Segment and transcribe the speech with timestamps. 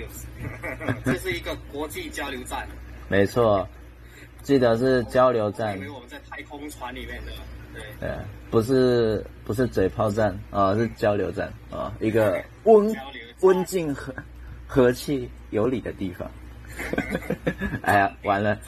[1.04, 2.66] 这是一个国际交流站。
[3.08, 3.68] 没错，
[4.42, 5.76] 记得是交流站。
[5.78, 7.32] 因为我们在太空船里面的，
[7.74, 7.82] 对。
[8.00, 8.16] 对，
[8.50, 12.94] 不是不是嘴炮站啊，是交流站啊，一个温
[13.40, 14.14] 温静和
[14.66, 16.30] 和气有礼的地方。
[17.82, 18.58] 哎呀，完了。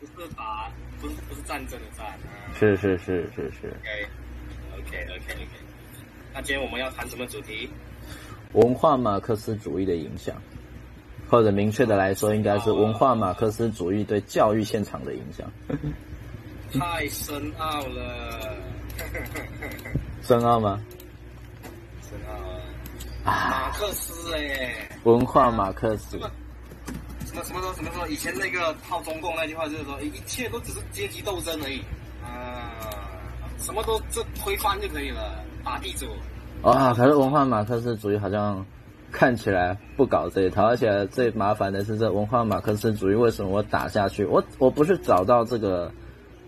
[0.00, 0.70] 不是打，
[1.00, 2.06] 不是不是战争的战。
[2.54, 3.68] 是是是是是。
[4.76, 5.48] OK OK OK OK。
[6.32, 7.68] 那今天我们要谈什么主题？
[8.52, 10.40] 文化马克思主义的影响，
[11.28, 15.50] 或者明确的来说，应该是文化马克思主义对教育现场的影响。
[16.72, 18.56] 太深奥了。
[20.22, 20.80] 深奥吗？
[22.02, 23.50] 深奥啊。
[23.50, 24.88] 马克思哎。
[25.04, 26.18] 文化马克思。
[27.26, 28.08] 什么什么说什么说？
[28.08, 31.80] 以前那个套中共那句话就是说，一切都只是阶级斗争而已
[32.24, 32.72] 啊，
[33.58, 36.06] 什么都就推翻就可以了，打地主。
[36.62, 38.64] 啊、哦，可是文化马克思主义好像
[39.10, 44.24] 看起来不搞这一套，而且最麻烦的是这文化马克思主义为什么我打下去？
[44.24, 45.90] 我我不是找到这个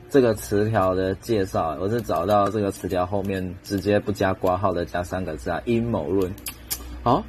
[0.08, 6.32] 这个词条的介绍，我是找到这个词条后面直接不加括号的加三个字啊，阴谋论。
[7.02, 7.24] 好、哦，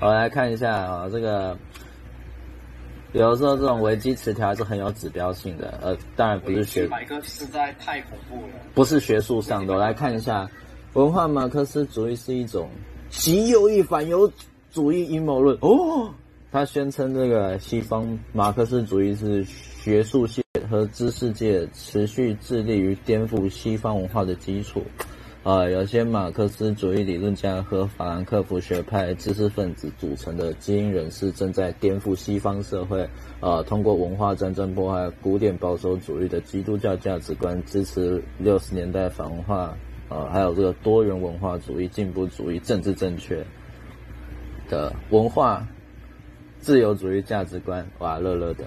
[0.00, 1.56] 我来看一下啊、哦，这个
[3.12, 10.48] 有的时候这种维基词条还是很有指标性的，呃，当然不是学百科实在太恐怖了，不是学术上的，我来看一下。
[10.92, 12.68] 文化马克思主义是一种
[13.16, 14.30] 极右翼反犹
[14.72, 16.10] 主义阴谋论哦。
[16.52, 24.82] 他宣称这个西方马克思主义是学术界和知识界持续致力于颠覆西方文化的基础。
[25.44, 33.02] 有些马克思主义理论家和法兰克福学派知识分子组成的精英人士正在颠覆西方社会。
[33.40, 39.76] 啊、呃，通过文化战争破坏古典保守主义的基督教价值观，支持六十年代反文化。
[40.10, 43.42] 呃，还有这个多元文化主义、进步主义、政治正确
[44.68, 45.66] 的文化
[46.60, 48.64] 自由主义价值观，哇，乐乐的。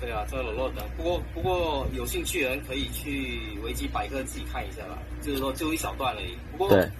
[0.00, 0.82] 对啊，这乐乐的。
[0.96, 6.36] 不过，不过有兴趣的人可以去维基百科自己看一下吧，就是说就一小段而已。
[6.50, 6.90] 不过，对。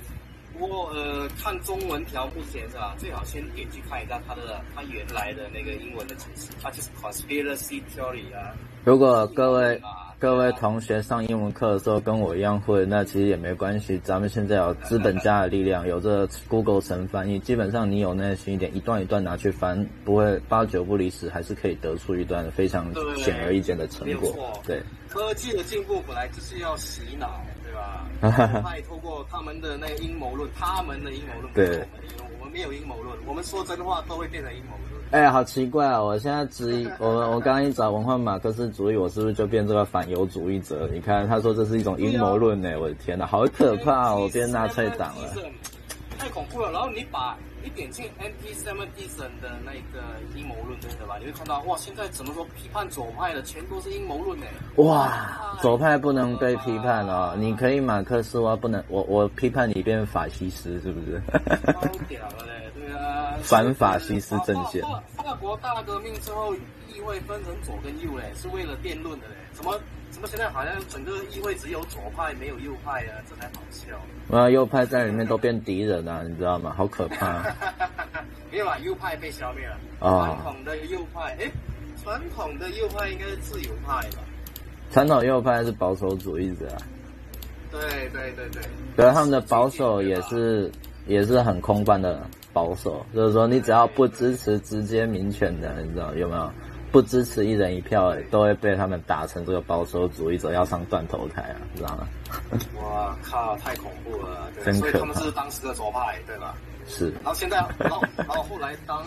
[0.57, 2.95] 不过呃，看中文条目前是吧？
[2.99, 8.55] 最好先点去看一下它的它原来的那个英文的解释，它就是 conspiracy theory 啊。
[8.85, 9.81] 如果各位。
[10.23, 13.99] 各位同学上英文课的时候跟我一样会，那其实也没关系。
[14.05, 24.33] 咱们现在有资本家的力量，有这 Google 神翻译，基本上你有耐心一点，一段一段拿去翻，不会八九不离十，还是可以得出一段非常显而易见的成果。
[24.65, 28.63] 对，对，科技的进步本来就是要洗脑，对吧？
[28.63, 31.85] 拜透过他们的那个阴谋论，他们的阴谋论，对，
[32.39, 34.92] 我们没有阴谋论，我们说真话都会变成阴谋论。
[35.13, 36.03] 哎，好奇怪啊！
[36.03, 40.89] 我现在质疑我，我刚刚一找文化马克思主义，我是不是就变这个反犹主义者？
[40.91, 44.23] 你看，他说这是一种阴谋论呢，我的天哪，好可怕哦！
[44.23, 45.29] 我变纳粹党了，
[46.19, 46.73] 太恐怖了。
[46.73, 50.03] 然后你把你点进 anti-Semitism 的那个
[50.35, 51.17] 阴谋论，对吧？
[51.21, 54.47] 你会看到哇，现在怎么说批判左派的全都是阴谋论呢？
[54.77, 61.21] 哇，左派不能被批判哦，你可以马克思，我不能，我我批判你变法西斯，是不是？
[61.67, 62.62] 超屌嘞！
[63.43, 64.83] 反法西斯阵线。
[65.17, 69.35] 法国大革命之后，议会分成左跟右嘞，是为了辩论的嘞。
[69.53, 69.79] 怎么
[70.11, 73.21] 怎么现在好像整个议会只有左派没有右派啊？
[73.29, 74.37] 这才好笑。
[74.37, 76.75] 啊，右派在里面都变敌人了，你知道吗？
[76.77, 77.43] 好可怕。
[78.51, 79.77] 没有啊，右派被消灭了。
[80.01, 80.25] 哦。
[80.27, 81.51] 传统的右派，哎，
[82.03, 84.23] 传统的右派应该是自由派吧？
[84.91, 86.79] 传统右派是保守主义者啊。
[87.71, 88.63] 对对对对。
[88.97, 90.71] 对，他们的保守也是
[91.07, 92.27] 也是很空泛的。
[92.53, 96.51] 保守就是说，你只要不支持直接民权的，你知道有没有？
[96.93, 102.07] 不支持一人一票，都会被他们打成这个保守主义者，要上断头台啊，知道吗？
[102.83, 104.51] 哇靠，太恐怖了！
[104.57, 104.91] 对，真可怕。
[104.91, 106.55] 所以他们是当时的左派，对吧？
[106.87, 107.11] 是。
[107.13, 109.03] 然后现在，然后然后后来当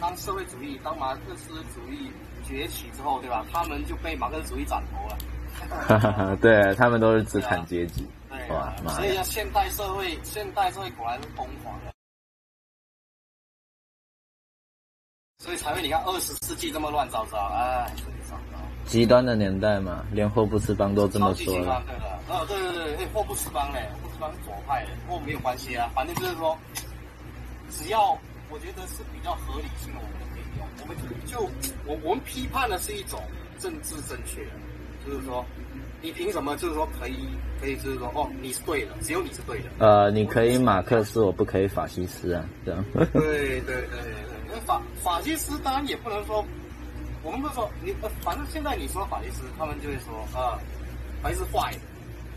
[0.00, 2.10] 当社会主义、当马克思主义
[2.42, 3.46] 崛起之后，对吧？
[3.52, 5.16] 他们就被马克思主义斩头了。
[5.86, 8.04] 哈哈哈，对他们都是资产阶级。
[8.28, 11.92] 对所以要现代社会，现代社会果然是疯狂的。
[15.48, 18.58] 所以才会你看二十世纪这么乱糟糟，哎，真糟糕。
[18.84, 21.82] 极端的年代嘛，连霍布斯邦都这么说了。
[21.86, 26.54] 对的，哦，对对对，哎，霍布斯邦嘞，霍布斯邦是左派的，不过没有关系啊，反正就是说，
[27.70, 28.10] 只要
[28.50, 30.68] 我觉得是比较合理性的，我们就可以用。
[30.82, 31.40] 我们就
[31.86, 33.18] 我我们批判的是一种
[33.58, 34.46] 政治正确，
[35.06, 35.42] 就是说，
[36.02, 37.26] 你凭什么就是说可以
[37.58, 39.70] 可以就是说哦，你是对的，只有你是对的。
[39.78, 42.84] 呃，你可以马克思，我不可以法西斯啊，这样。
[42.92, 44.27] 对对对对。
[44.60, 46.44] 法法西斯当然也不能说，
[47.22, 50.58] 我们不是说你，反正现在你说法西斯，他们就会说啊，
[51.22, 51.78] 法西斯坏的，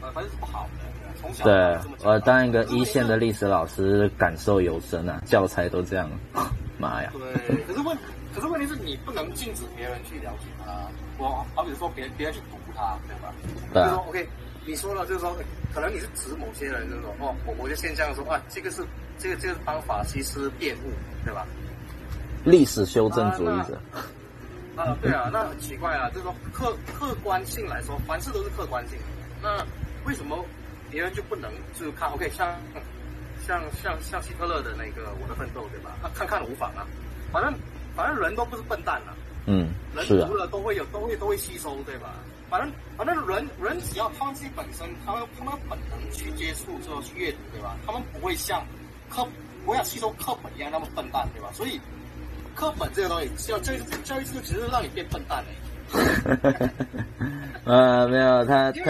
[0.02, 0.92] 呃，法西斯不好的。
[1.20, 6.10] 从小对，我当一个一线的历史老师，感受尤深啊，教材都这样。
[6.80, 7.12] 妈呀！
[7.14, 7.96] 对，可是问，
[8.34, 10.72] 可是问题是你不能禁止别人去了解他。
[11.20, 13.32] 我好比说别别人去读他，对吧？
[13.72, 13.86] 对啊。
[13.86, 14.30] 就是说，OK，
[14.66, 15.36] 你说了，就是说，
[15.76, 18.84] 可能你是指某些人，就是说，哦，某某些现象说，啊，这个是
[19.20, 20.90] 这个这个是帮法西斯辩护，
[21.24, 21.46] 对吧？
[22.44, 23.80] 历史修正主义者。
[24.76, 29.06] 啊，啊，对啊，那很奇怪啊，就是说客客观性来说，凡事都是客观性的。
[29.42, 29.66] 那
[30.06, 30.44] 为什么
[30.90, 32.56] 别人就不能就看？OK，像。
[33.48, 35.98] 像像像希特勒的那个《我的奋斗》，对吧？
[36.04, 36.86] 那看看无妨啊，
[37.32, 37.52] 反正
[37.96, 39.18] 反正人都不是笨蛋啊。
[39.48, 42.14] 嗯，人读了都会有，都会都会吸收，对吧？
[42.52, 47.76] 反正反正人人只要他们自己本身，他们他们本能去接触之后去阅读，对吧？
[47.84, 48.64] 他们不会像
[49.10, 49.28] 课
[49.66, 51.50] 不会像吸收课本一样那么笨蛋，对吧？
[51.52, 51.82] 所以
[52.56, 56.70] 课本这个东西，教教育教育这个只是让你变笨蛋的。
[57.66, 58.82] 呃，没有他他。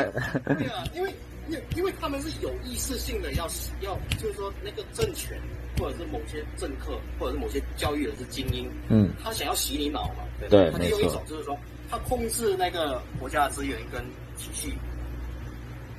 [0.54, 1.14] 对啊，因为。
[1.48, 3.46] 因为因为他们是有意识性的要
[3.82, 5.38] 要，就是说那个政权
[5.78, 11.58] 或者是某些政客或者是某些教育的是精英，嗯，他想要洗你脑嘛，对，他就有一种就是说
[11.90, 14.02] 他控制那个国家的资源跟
[14.38, 14.74] 体系，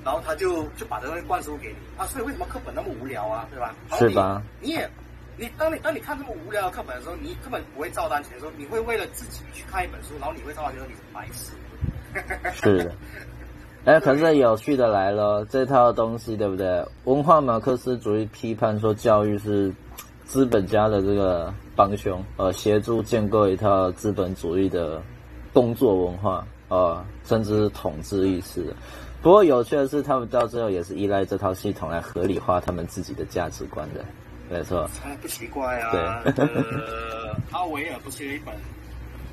[0.02, 3.74] 然后他就就把这个东西灌输给你啊，所以为什么课本那么无聊啊，对吧？
[3.98, 4.42] 是吧？
[4.58, 4.88] 你也
[5.42, 11.52] 你当你当你看这么无聊的课本的时候，你根本不会照单全收，你会为了自己去看一本书，然后你会照单全收，你是白痴。
[12.62, 12.94] 是的。
[13.84, 16.86] 哎，可是有趣的来了，这套东西对不对？
[17.06, 19.74] 文化马克思主义批判说教育是
[20.24, 25.02] 资本家的这个帮凶，呃，协助建构一套资本主义的
[25.52, 28.72] 工作文化，呃，甚至是统治意识。
[29.20, 34.04] 不过有趣的是，他们到最后也是依赖这套系统来合理化他们自己的价值观的，
[34.50, 34.86] 没错。
[34.88, 36.22] 才不奇怪啊！
[36.24, 38.54] 对，呃，阿维尔不是有一本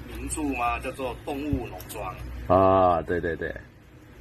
[0.07, 0.79] 名著吗？
[0.79, 2.15] 叫做《动物农庄》
[2.53, 3.53] 啊，对对对。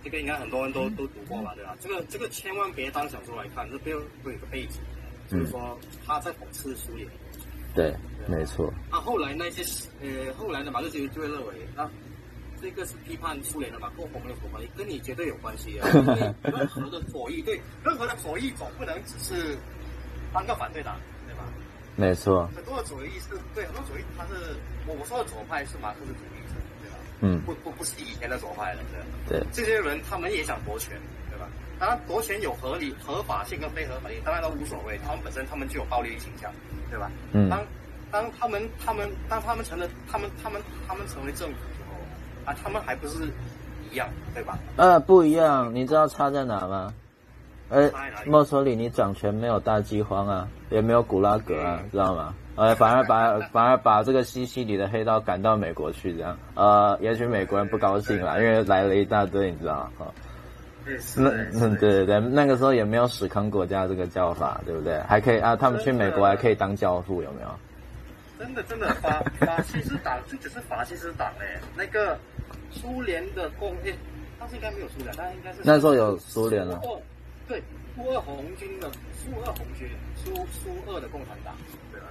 [0.02, 1.76] 这个应该很多人都都读过吧，对吧？
[1.80, 4.80] 这个这个千万别当小说来看，这背后有一个背景，
[5.28, 7.06] 就是说他在讽刺苏联。
[7.74, 7.94] 对，
[8.26, 8.72] 没错。
[8.90, 9.62] 那后来那些
[10.00, 11.90] 呃，后来的马克思就会认为，啊，
[12.62, 14.70] 这个是批判苏联的嘛，跟我们有什么关系？
[14.76, 15.88] 跟你绝对有关系啊！
[16.42, 19.56] 任何的左翼，对，任何的左翼总不能只是
[20.38, 20.94] 当个反对党，
[21.26, 21.42] 对吧？
[21.96, 22.48] 没错。
[22.54, 24.54] 很多的左翼是对，很多左翼他是
[24.86, 26.96] 我我说的左派是马克思主义者，对吧。
[27.18, 28.80] 嗯，不不不是以前的左派了，
[29.26, 29.40] 对。
[29.40, 30.96] 对，这些人他们也想夺权，
[31.28, 31.48] 对吧？
[31.80, 34.96] 当然夺权有合理、合法性跟非合法性，当然都无所谓。
[35.04, 36.52] 他们本身他们就有暴力倾向，
[36.88, 37.10] 对吧？
[37.32, 37.50] 嗯。
[37.50, 37.66] 当
[38.12, 41.96] 当他们他们当他们成了他们他们他们成为政府之后，
[42.44, 43.28] 啊，他们还不是
[43.90, 44.56] 一样，对吧？
[44.76, 46.94] 呃，不一样，你知道差在哪吗？
[47.70, 47.90] 呃，
[48.26, 52.34] 墨索里尼掌权没有大饥荒啊，也没有古拉格啊，嗯、知道吗？
[52.56, 60.06] 呃，反而把 反而把这个西西里的黑道赶到美国去，这样，呃，也许美国人不高兴啦，因为来了一大堆，你知道吗？
[61.16, 64.98] 那嗯，对对对，那个时候也没有史康国家这个叫法，对不对？
[65.00, 67.48] 还可以啊，他们去美国还可以当教父，有没有？
[68.38, 72.18] 真的真的，法法 西斯党这只是法西斯党哎，那个
[72.70, 73.94] 苏联的贡献，
[74.40, 76.80] 当时应该没有苏联，但应该是那时候有苏联了。
[77.48, 77.62] 对，
[77.96, 81.56] 苏俄红军的苏俄红军，苏苏俄的共产党，
[81.90, 82.06] 对吧？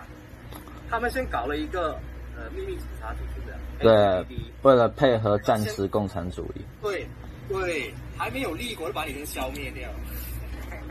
[0.89, 1.91] 他们先搞了一个
[2.35, 6.61] 呃秘密警察组织的，对，为了配合战时共产主义。
[6.81, 7.07] 对
[7.47, 9.89] 对，还没有立国就把你先消灭掉。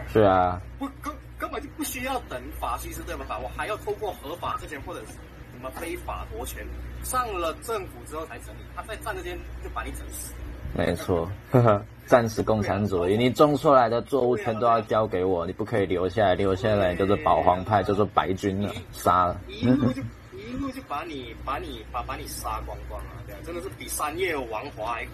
[0.06, 0.60] 是啊。
[0.78, 3.38] 不根根本就不需要等法西斯对吧？
[3.38, 6.64] 我还要透过合法之前或者是什么非法夺权，
[7.02, 8.60] 上了政府之后才整理。
[8.76, 10.32] 他在战之间就把你整死。
[10.74, 11.84] 没错，呵呵。
[12.06, 19.40] 战时共产主义，你种出来的作物全都要交给我，你不可以留下来，留下来就是保皇派，就是白军了，杀了。
[19.48, 20.00] 一路就
[20.32, 25.12] 一路就把你把你把把你杀光光了，对，真的是比三叶王华还恐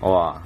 [0.00, 0.08] 怖。
[0.12, 0.40] 哇，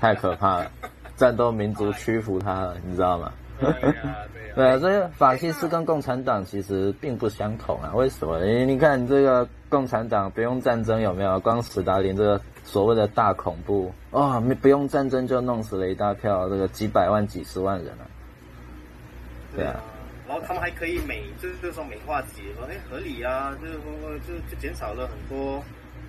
[0.00, 0.70] 太可怕了，
[1.16, 3.32] 战斗民族屈服他了，你知道吗？
[3.60, 4.16] 对啊，
[4.54, 7.92] 对啊，所以法西斯跟共产党其实并不相同啊。
[7.94, 8.38] 为什么？
[8.44, 11.38] 你看这个共产党不用战争有没有？
[11.40, 12.40] 光史达林这个。
[12.66, 18.04] 所谓的大恐怖啊，没、哦、不用战争就弄死了一大票这个几百万、几十万人啊。
[19.54, 19.80] 对啊，
[20.28, 25.62] 然后他们还可以美，就是就是说美化自己，说哎合理啊，就是说就就减少了很多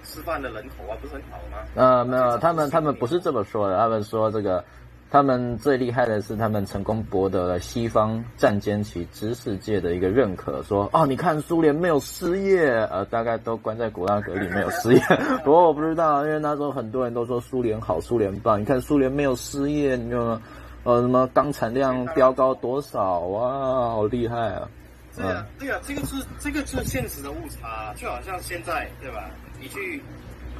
[0.03, 1.59] 吃饭的人口啊，不是很好吗？
[1.75, 4.65] 啊、呃，没有，他们他们不是这么说的，他们说这个。
[5.09, 15.01] 他们最厉害的是，他们成功博得了西方战间期知识界的一个认可，说哦，你看苏联没有失业，呃，大概都关在古拉格里没有失业。
[15.45, 18.59] 不过我不知道，因为那时候很多人都说苏联好，苏联棒。
[18.59, 20.41] 你看苏联没有失业，你说
[20.83, 23.49] 呃什么钢产量飙高多少哇，
[23.91, 24.69] 好厉害啊！
[25.15, 29.29] 对啊，对啊，这个是这个是现实的误差，就好像现在对吧？
[29.59, 30.01] 你去，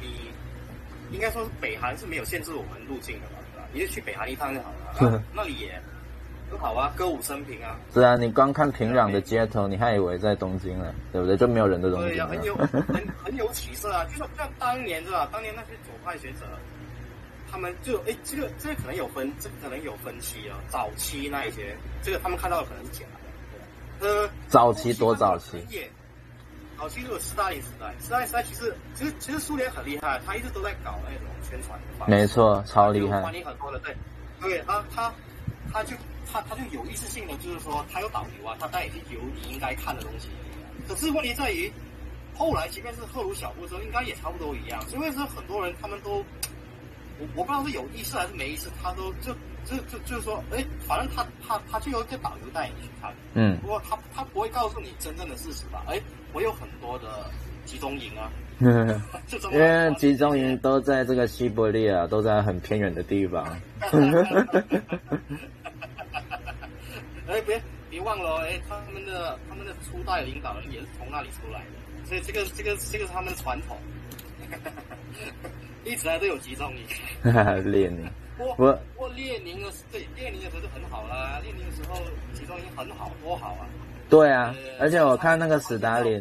[0.00, 0.30] 你
[1.12, 3.37] 应该说是北韩是没有限制我们入境的吧？
[3.72, 4.70] 你就去北韩一趟就好
[5.06, 5.80] 了，啊、那里也
[6.50, 7.76] 很好啊，歌舞升平啊。
[7.92, 11.36] 是啊，你光看平壤的街头，你还以为在东京呢，对不对？
[11.36, 12.08] 就没有人的东西。
[12.08, 15.28] 对呀、啊，很有 很很有起色啊，就像像当年是吧？
[15.30, 16.46] 当年那些左派学者，
[17.50, 20.56] 他们就哎，这个这个可能有分，这个可能有分期啊。
[20.68, 23.04] 早期那一些，这个他们看到的可能是假
[24.00, 24.06] 的。
[24.06, 25.58] 呃，早期多早期？
[25.60, 25.66] 早
[26.86, 32.06] 期就是斯大林时代，斯大林时代其实其实其实苏联很厉害，他一直都在搞那种宣传的。
[32.06, 33.22] 没错，超厉害。
[33.22, 33.96] 管理很多的，对，
[34.42, 35.10] 对，他他
[35.72, 35.96] 他就
[36.30, 40.28] 他他就有意识性的，就是说他有导游啊，他带你去游你应该看的东西。
[40.86, 41.72] 可是问题在于，
[42.34, 44.84] 后来即便是赫鲁晓夫的时候，应该也差不多一样。
[44.92, 46.24] 因为是很多人他们都，
[47.18, 49.34] 我我不知道是有意识还是没意识，他都就
[49.68, 53.12] 就就就是说，哎，反正他他他就有一个导游带你去看。
[53.34, 53.56] 嗯。
[53.58, 55.84] 不过他他不会告诉你真正的事实吧？
[55.88, 56.00] 哎。
[56.34, 57.30] 我有很多的
[57.64, 58.30] 集中营啊，
[59.50, 63.42] 因为集中营都在这个西伯利亚，都在很偏远的地方。
[67.26, 67.58] 哎，别
[67.88, 73.78] 别忘了，哎，他们的他们的初代领导人也是从那里出来的，所以这个这个这个是他们的传统，
[75.84, 76.84] 一直来都有集中营。
[77.72, 78.06] 列宁，
[78.38, 81.96] 我我我列宁的对列宁的时候就很好啦，列宁的时候
[82.32, 83.66] 集中营很好，多好啊。
[84.08, 86.18] 对啊，而且我看那个史达林，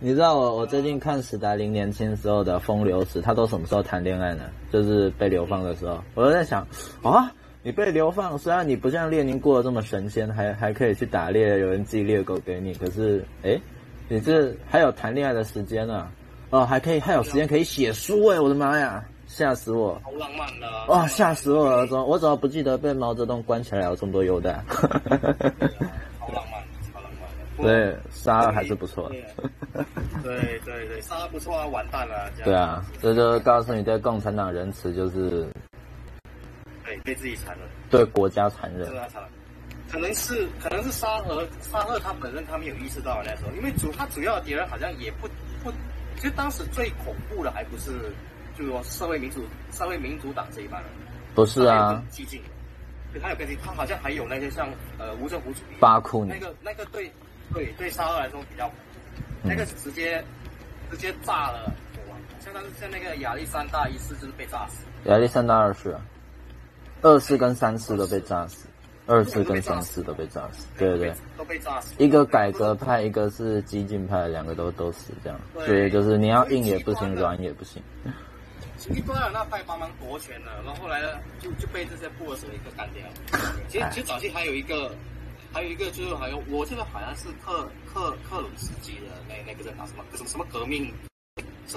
[0.00, 4.50] 你知道我我最近看史达林年轻时候的风流史，他都什么时候谈恋爱呢？
[4.72, 6.02] 就是被流放的时候。
[6.14, 6.66] 我就在想，
[7.02, 7.30] 啊，
[7.62, 13.56] 你被流放，虽然你不像列宁过得这么神仙，还还可以去打猎，有人寄猎狗给你，可是，哎，
[14.08, 16.10] 你这还有谈恋爱的时间呢？
[16.50, 20.00] 哦，还可以还有时间可以写书哎，我的妈呀，吓死我！
[20.04, 21.84] 好浪漫的哇，吓死我了！
[21.88, 24.52] 怎么我怎么不记得被毛泽东关起来有这么多优待？
[26.20, 26.62] 好浪漫，
[26.92, 29.16] 好浪漫对，沙二还是不错的。
[30.22, 32.30] 对对对，沙二不错啊，完蛋了。
[32.44, 35.48] 对啊，这就告诉你，对共产党仁慈就是，
[36.84, 38.88] 对，对自己残忍，对国家残忍，
[39.90, 45.26] 可能是可能是沙俄沙俄他本身他没有意识到那时候，因为主他主要的敌人好像也不
[45.64, 45.72] 不，
[46.14, 47.90] 其实当时最恐怖的还不是，
[48.56, 49.42] 就是说社会民主
[49.72, 50.90] 社会民主党这一帮人，
[51.34, 52.40] 不是啊，激进，
[53.12, 54.68] 对，他有跟进，他好像还有那些像
[54.98, 57.10] 呃无政府主义，巴库那个那个对。
[57.52, 58.68] 对对，沙俄来说比较，
[59.42, 61.70] 那个是直接、嗯、直接炸了，
[62.40, 64.82] 相当于像那个亚历山大一世就是被炸死。
[65.04, 66.00] 亚历山大二世啊，
[67.02, 68.66] 二世跟三世都被炸死，
[69.06, 71.94] 二世跟三世都被炸死，对对对，都被炸死。
[71.98, 75.38] 一个改革派，一个是激进派，两个都都死这样。
[75.66, 77.80] 所以就是你要硬也不行，软也不行。
[78.94, 83.02] 一多尔那派帮忙夺权了，然后后来呢，就就被这些布尔什维克干掉。
[83.68, 84.94] 其实其实早期还有一个。
[85.52, 90.92] 还有一个就是好像我记得好像是克克克鲁斯基的那那个人叫什么什么什么革命，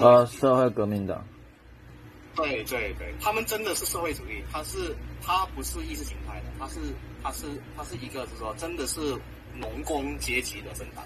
[0.00, 1.22] 呃，社会革命的。
[2.34, 6.80] 对对对，他们真的是社会主义，他是他不是意识形态的，他是
[7.22, 9.16] 他是他是一个就是说真的是
[9.54, 11.04] 农工阶级的政党。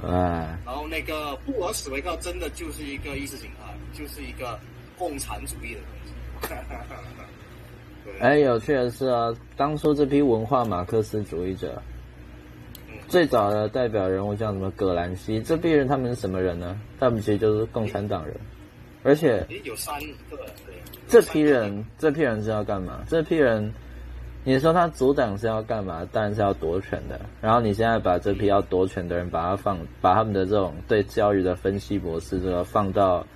[0.00, 0.58] 对，哎。
[0.64, 4.58] 然后那个布尔什维克真的就是一个意识形态，就是一个
[4.96, 6.12] 共产主义的东西。
[8.20, 11.82] 哎，有趣的是啊，当初这批文化马克思主义者，
[13.08, 14.70] 最早的代表人物叫什么？
[14.72, 16.80] 葛兰西，这批人他们是什么人呢？
[17.00, 18.36] 他们其实就是共产党人，
[19.02, 19.98] 而且有三
[20.30, 20.38] 个。
[21.08, 23.04] 这批人，这批人是要干嘛？
[23.08, 23.72] 这批人，
[24.48, 26.08] 你说他阻挡是要干嘛？
[26.12, 27.20] 当然是要夺权的。
[27.40, 33.26] 然后你现在把这批要夺权的人，把他放，把他们的这种对教育的分析模式，这个放到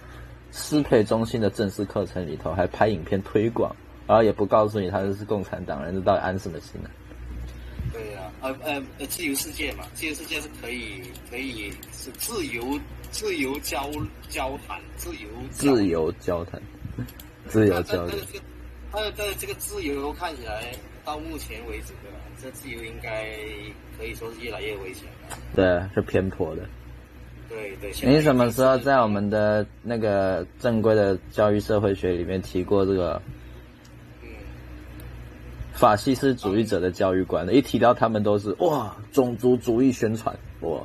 [0.53, 3.75] 师培中心的正式课程里头，还拍影片推广。
[4.07, 6.89] 然后也不告诉你他是共产党人，这到底安什么心呢？
[7.93, 12.79] 对呀、啊，呃呃，自由世界嘛，自由世界是可以可以是自由
[13.11, 13.91] 自由交
[14.29, 16.63] 交谈，自由自由交谈，
[17.49, 18.17] 自由交谈。
[18.93, 20.73] 他的这个自由看起来
[21.05, 22.19] 到目前为止对吧？
[22.43, 23.27] 这自由应该
[23.99, 25.37] 可以说是越来越危险了。
[25.55, 26.63] 对，是偏颇的。
[27.49, 27.93] 对对。
[28.03, 33.21] 你什么时候在我们的那个正规的教育社会学里面提过这个？
[35.73, 40.79] 法西斯主义者的教育观的，一提到他们都是哇，种族主义宣传哇。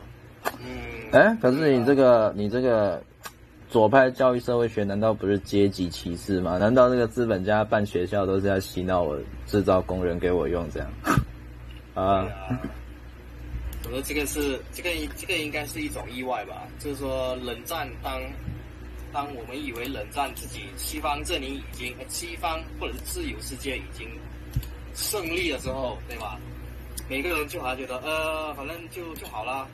[0.64, 1.12] 嗯。
[1.12, 3.04] 哎，可是你这个你这个
[3.76, 6.58] 左派教育社会学难道不是阶级歧视吗？
[6.58, 10.90] 难道这个资本家办学校都是要洗脑我，制造工人给我用这样？
[11.94, 12.26] 啊。
[13.84, 16.64] 我说这个是这个这个应该是一种意外吧？
[16.80, 18.18] 就是说冷战当
[19.12, 24.08] 当我们以为冷战自己西方阵营已经西方或者是自由世界已经。
[24.94, 26.40] 胜利的时候，对吧？
[27.10, 29.68] 每个人就好像觉得，呃，反正就就好了，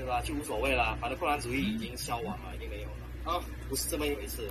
[0.00, 0.22] 对吧？
[0.22, 3.32] 就无所谓了，反正共产主义已经消亡了，已经没有了。
[3.32, 3.38] 啊，
[3.68, 4.48] 不是这么一回事，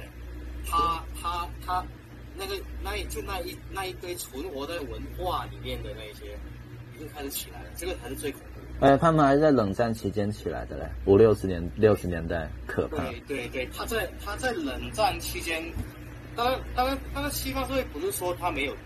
[0.63, 1.83] 他他他
[2.37, 2.53] 那个
[2.83, 6.37] 那一就那一那一堆存活在文化里面的那一些，
[6.95, 8.87] 已经开始起来了，这个才是最恐怖的。
[8.87, 12.97] 哎，他们还是在冷战期间起来的嘞，五六十年六十年代，可怕。
[12.97, 15.63] 对对对，他在他在冷战期间，
[16.35, 18.77] 当然当然当然，西方社会不是说他没有，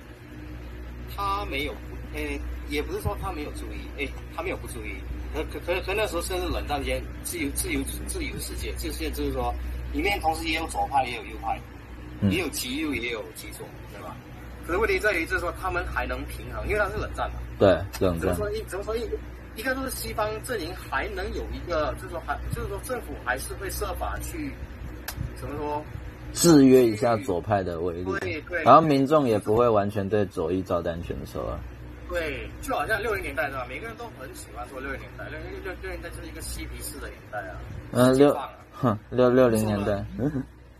[1.14, 1.74] 他没有，
[2.16, 2.40] 哎，
[2.70, 4.96] 也不是说他没有注意，哎，他没有不注意。
[5.34, 9.54] 可可可可那时候甚至冷战间自由自由自由世界，自由世界就是说，
[9.92, 11.60] 里面同时也有左派也有右派，
[12.22, 14.16] 嗯、也有极右也有极左，对吧？
[14.66, 17.38] 可是问题在于就是说他们还能平衡，因为它是冷战嘛。
[17.60, 18.20] 对，冷战。
[18.20, 18.64] 怎么说？
[18.68, 18.96] 怎么说？
[19.56, 24.52] 应该说是西方阵营还能有一个，就是说还就是说政府还是会设法去
[25.36, 25.86] 怎么说
[26.34, 28.42] 制约一下左派的威力，对对。
[28.50, 31.60] 对然后民众也不会完全对左翼照单全收啊。
[32.14, 33.66] 对，就好像六零年代是吧？
[33.68, 37.58] 每个人都很喜欢说六零年代，六六六六零年代就是一个嬉皮士的年代啊。
[37.92, 38.38] 嗯，六，
[38.72, 40.06] 哼，六六零年代。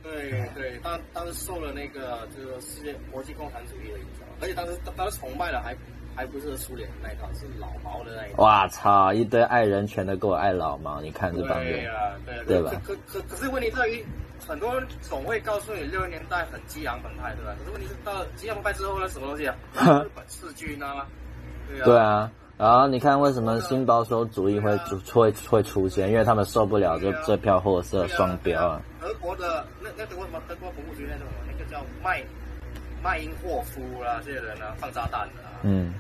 [0.04, 5.76] 对对，当当时受了那个就是世界国际共产主义的影响，而且当时当时崇拜的还
[6.16, 8.44] 还不是苏联那一套，是老毛的那一套。
[8.44, 9.12] 哇操！
[9.14, 11.74] 一堆爱人全都给我爱老毛，你看这帮人。
[11.74, 12.72] 对啊，对对吧？
[12.86, 14.06] 可可可是问题在于，
[14.46, 17.56] 很多人总会告诉你六零年代很激昂澎湃，对吧？
[17.58, 19.56] 可是问题是到了激昂澎湃之后呢，什么东西啊？
[20.04, 21.08] 日本赤军啊。
[21.84, 26.10] 对啊，然后你看为什么新保守主义会出会会出现？
[26.10, 28.82] 因为他们受不了这这票货色双标啊。
[29.02, 30.40] 德国的那那德国什么？
[30.48, 32.24] 德国博物局那种那个叫麦
[33.04, 35.94] 麦因霍夫啦，这些人啊放炸弹的，嗯，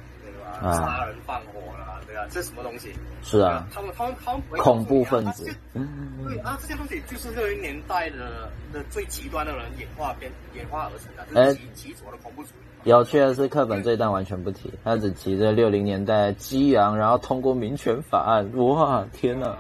[0.62, 2.94] 杀人放火啦，对啊，这是什么东西？
[3.22, 5.46] 是啊，他们他们他们恐怖分子。
[5.74, 12.90] 对啊，这些东西就是六零年代的的最极端的人演化变演化而成的，就是极极左的恐怖主义。
[12.90, 18.50] 有趣的是，课本这一段完全不提，他只提着六零年代激昂，然后通过民权法案。
[18.58, 19.58] 哇，天哪！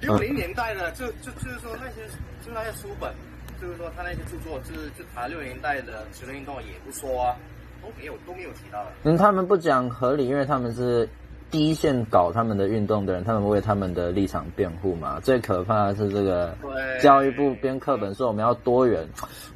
[0.00, 2.06] 六零年代的，就就就是说那些，
[2.44, 3.10] 就那些书本，
[3.58, 7.36] 就是说他那些著作，就是就谈六零年代的学生运动也不说啊，
[7.84, 8.90] 都没有都没有提到的。
[9.02, 11.08] 嗯，他们不讲合理，因为他们是
[11.50, 15.20] 第一线搞他们的运动的人，他们为他们的立场辩护嘛。
[15.20, 16.56] 最可怕的是这个
[17.02, 19.06] 教育部编课本说我们要多元，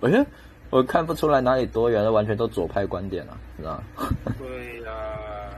[0.03, 0.27] 哎。
[0.71, 3.83] 我看不出来哪里多元，完全都左派观点了，是吧？
[4.39, 4.93] 对呀、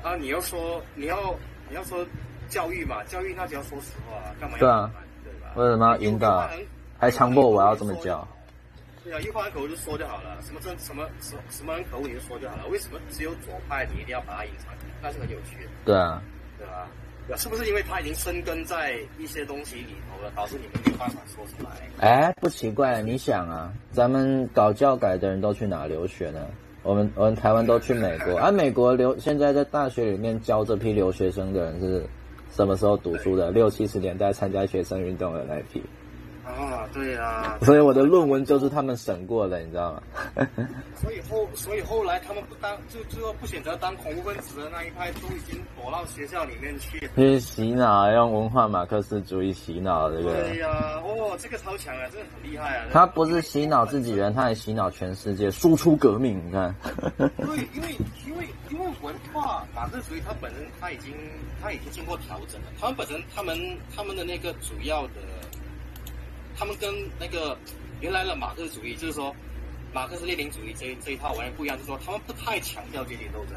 [0.04, 1.34] 啊，啊，你要说你要
[1.68, 2.06] 你要说
[2.48, 4.60] 教育嘛，教育那就要说实话，干嘛要？
[4.60, 4.90] 对啊，
[5.24, 5.50] 对吧？
[5.56, 6.48] 为什么要引导？
[6.96, 8.24] 还强迫我要这么教？
[9.10, 14.72] 对啊，一话口就说就好了，什么什么什么什么人可恶你就说就好了，为什么只有左派你一定要把它隐藏？
[15.02, 15.70] 那是很有趣的。
[15.84, 16.22] 对啊，
[16.56, 16.88] 对吧？
[17.36, 21.70] 是不是因为他已经生根在一些东西里头了，导致你们没有办法说出来？
[21.98, 26.46] 哎，不奇怪，你想啊，咱们搞教改的人都去哪留学呢？
[26.84, 32.06] 我们我们台湾都去美国，而、 啊、美国留现在在大学里面教这批留学生的人是
[32.52, 33.50] 什么时候读书的？
[33.50, 35.82] 六七十年代参加学生运动的那一批。
[36.90, 40.02] 啊，对啊，所以我的论文就是他们审过的，你知道吗？
[40.96, 47.08] 所以后，所以后来他们不当，就最后不选择当恐怖分子的那一派，都已经躲到学校里面去。
[47.16, 50.42] 去洗脑，用文化马克思主义洗脑，这个。
[50.42, 52.86] 对呀、啊，哦，这个超强啊，真的很厉害啊！
[52.92, 56.40] 他不是洗脑自己人，他还洗脑全世界，输出革命。
[56.46, 56.74] 你看。
[57.16, 61.14] 对， 因为因为因为文化马克思主义，他本身他已经
[61.62, 62.66] 他已经经过调整了。
[62.78, 63.56] 他们本身他们
[63.94, 65.14] 他们的那个主要的。
[66.60, 67.56] 他们跟那个
[68.02, 69.34] 原来的马克思主义，就是说
[69.94, 73.56] 马克思列宁主义这一这一套完全不一样，就是说他们不太强调阶级斗争，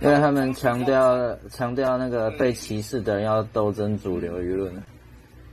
[0.00, 4.82] 因为他们强调强调那个被歧视的人要斗争主流舆论，嗯、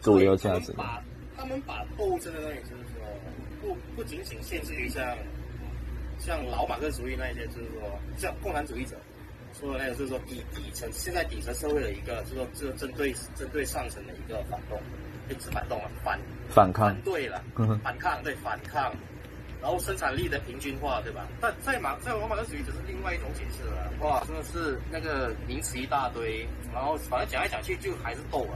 [0.01, 0.73] 主流价值。
[0.73, 1.03] 把
[1.38, 3.06] 他们把斗争的东西，就是说
[3.62, 5.15] 不不仅仅限制于像
[6.17, 8.95] 像老马克思主义那一些，就是说像共产主义者
[9.53, 14.82] 说的那个，就是说底底层现在底层社会的一个，就是说这针对针对上层的一个反动。
[15.30, 17.44] 一直反动了，反反抗，对了，
[17.84, 18.94] 反抗对反抗，
[19.62, 21.28] 然后生产力的平均化，对吧？
[21.42, 23.92] 但在马在罗马的主义只是另外一种解释了。
[24.02, 28.56] 哇，真的是那个名词一大堆，然后反正讲来讲去就还是斗啊。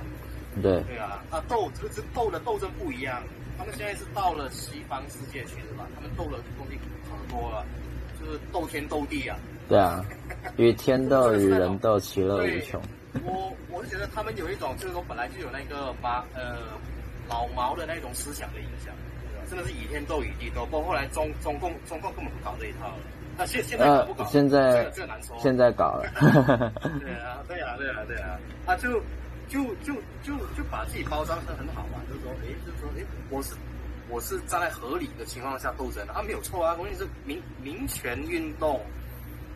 [0.62, 3.24] 对对啊，啊斗这个是斗的斗争不一样。
[3.58, 5.88] 他们现在是到了西方世界去的吧？
[5.96, 7.66] 他们斗的东西可多了，
[8.20, 9.38] 就是斗天斗地啊。
[9.70, 10.04] 对啊，
[10.58, 12.82] 与天斗与人斗，其乐无穷。
[13.24, 16.58] 我我是觉得他们有一种，就是说本来就有那个把呃
[17.28, 18.93] 老毛的那种思想的影响，
[19.50, 20.65] 真的是以天斗与地斗。
[20.71, 22.97] 包括后来中 中共中共根本不搞这一套了，
[23.38, 24.26] 那现现在搞不搞？
[24.26, 25.38] 现在这难说。
[25.39, 26.10] 现在搞了。
[27.00, 29.00] 对啊，对啊，对啊，对啊，他就
[29.50, 29.93] 就就
[30.24, 33.54] 就就把自己包装的很好嘛，就是说，哎，就是说，哎，我是
[34.10, 38.80] 我是站在合理的情况下斗争的，他没有错啊，关键是民民权运动。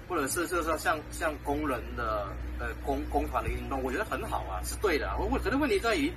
[0.08, 2.28] 或者是就是说像像工人的
[2.60, 5.16] 呃工工团的运动，我觉得很好啊，是对的。
[5.20, 6.12] 我我可能问题在于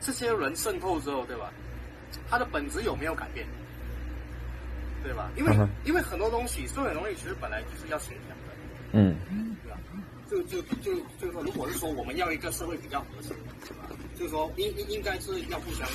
[0.00, 1.52] 这些人渗透之后，对吧？
[2.28, 3.46] 他的本质有没有改变？
[5.02, 5.30] 对吧？
[5.36, 5.52] 因为
[5.84, 8.52] 因为很多东西，社会东西其实本来就是要协调的，
[8.92, 9.16] 嗯，
[9.64, 9.78] 对吧？
[10.30, 13.34] 就就就就是说，如果是说我们要一个社会比较和谐，
[13.66, 13.88] 对吧？
[14.14, 15.88] 就是说应应应该是要互相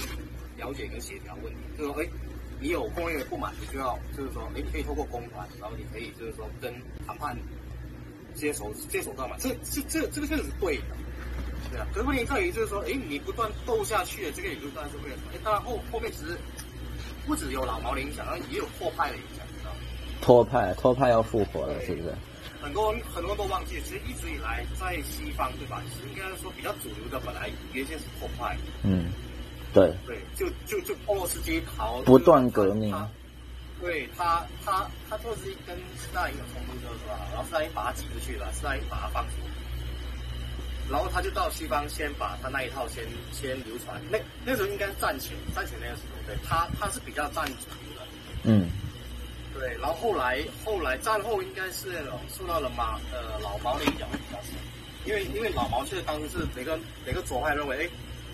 [0.57, 1.59] 了解跟协调问题。
[1.77, 2.07] 就是说，哎，
[2.59, 6.73] 你有工人的不满，你就要就是说，哎，你可以透过公团，然后你可以就是说跟
[7.05, 7.37] 谈判
[8.33, 10.83] 接手接手到嘛，这这这这个确实是对的，
[11.71, 11.85] 对啊。
[11.93, 16.37] 可是问题在于就是说，哎，你不断斗下去的这个也就当然是为了什么，哎，当然后后面其实
[17.25, 19.77] 不只有老毛的影响，然后也有托派的影响，知道吗？
[20.21, 22.13] 托派托派要复活了，是不是？
[22.59, 25.79] 很多人很多人都忘记，其实一直以来在西方，对吧？
[25.87, 28.57] 其实应该说比较主流的，本来原先是托派。
[28.81, 29.05] 嗯，
[29.77, 29.93] 对。
[30.07, 32.95] 对，就就就波罗斯基逃，不断革命。
[33.79, 37.19] 对他，他他托洛斯基跟斯大林有冲突，就是吧？
[37.31, 39.33] 然后斯大林把他挤出去了，斯大林把他放出，
[40.89, 44.01] 然后他就到西方，先把他那一套先先流传。
[44.09, 48.07] 那那时候应该是战前，战前那个时候，对他他是比较占主流的。
[48.45, 48.67] 嗯。
[49.53, 54.53] 对，然后后来后来战后应该是那种受到了马呃老毛的影响会比较深，
[55.05, 57.89] 因为因为老毛确实当时是每个每个左派认为，哎，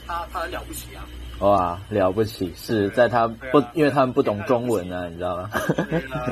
[0.08, 1.03] 他他很了不起啊。
[1.39, 2.54] 哇，了不起！
[2.56, 5.50] 是在他不，啊、因为他们不懂中文啊，你知道吗？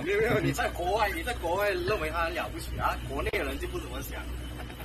[0.06, 4.22] 没有没有， 你在国外，你在国外认为他很了不起啊，国内的人就不怎么想。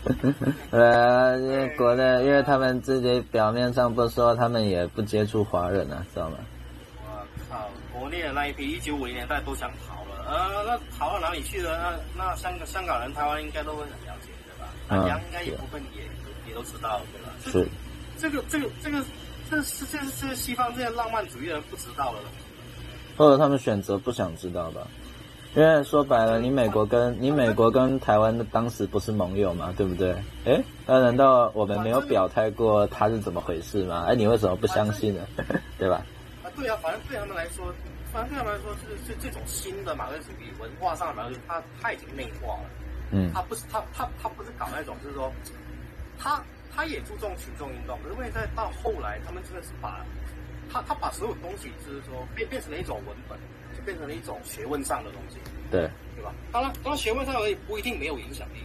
[0.71, 6.39] 呃，因为国内，因为他们自己表面上不说，他们也不接触华人啊，知道吗？
[7.05, 12.01] 我靠，国内的那一批一九五零年代都想逃了，呃，那逃到哪里去了？
[12.17, 14.73] 那那香港香港人、台湾应该都会很了解，对吧？
[14.89, 16.03] 大家应该也部分也
[16.49, 17.33] 也都知道，对吧？
[17.45, 17.69] 是，
[18.19, 19.05] 这个这个这个。
[19.51, 22.19] 这是这是这是西方这些浪漫主义的人不知道了，
[23.17, 24.87] 或者他们选择不想知道吧？
[25.55, 30.15] 因为说白了，你美国跟你美国跟台湾的当时不是盟友嘛，对不对？
[30.45, 34.05] 哎，那难道我们没有表态过他是怎么回事吗？
[34.07, 35.27] 哎，你为什么不相信呢？
[35.79, 36.05] 对吧？
[36.43, 37.73] 啊，对啊，反正对他们来说，
[38.13, 42.69] 反正对他们来说，是这这种新的马克思主义文化上的马克思他他已经内化了。
[43.13, 45.33] 嗯，他不是他他他不是搞那种，就是说
[46.19, 46.43] 他。
[46.77, 50.05] 他也注重群众运动，可是因为在到后来，他们真的是把，
[50.71, 53.39] 他他把所有东西，就是说变变成了一种文本，
[53.75, 55.39] 就变成了一种学问上的东西，
[55.71, 56.35] 对对吧？
[56.53, 58.59] 当然，当然学问上而已，不一定没有影响力，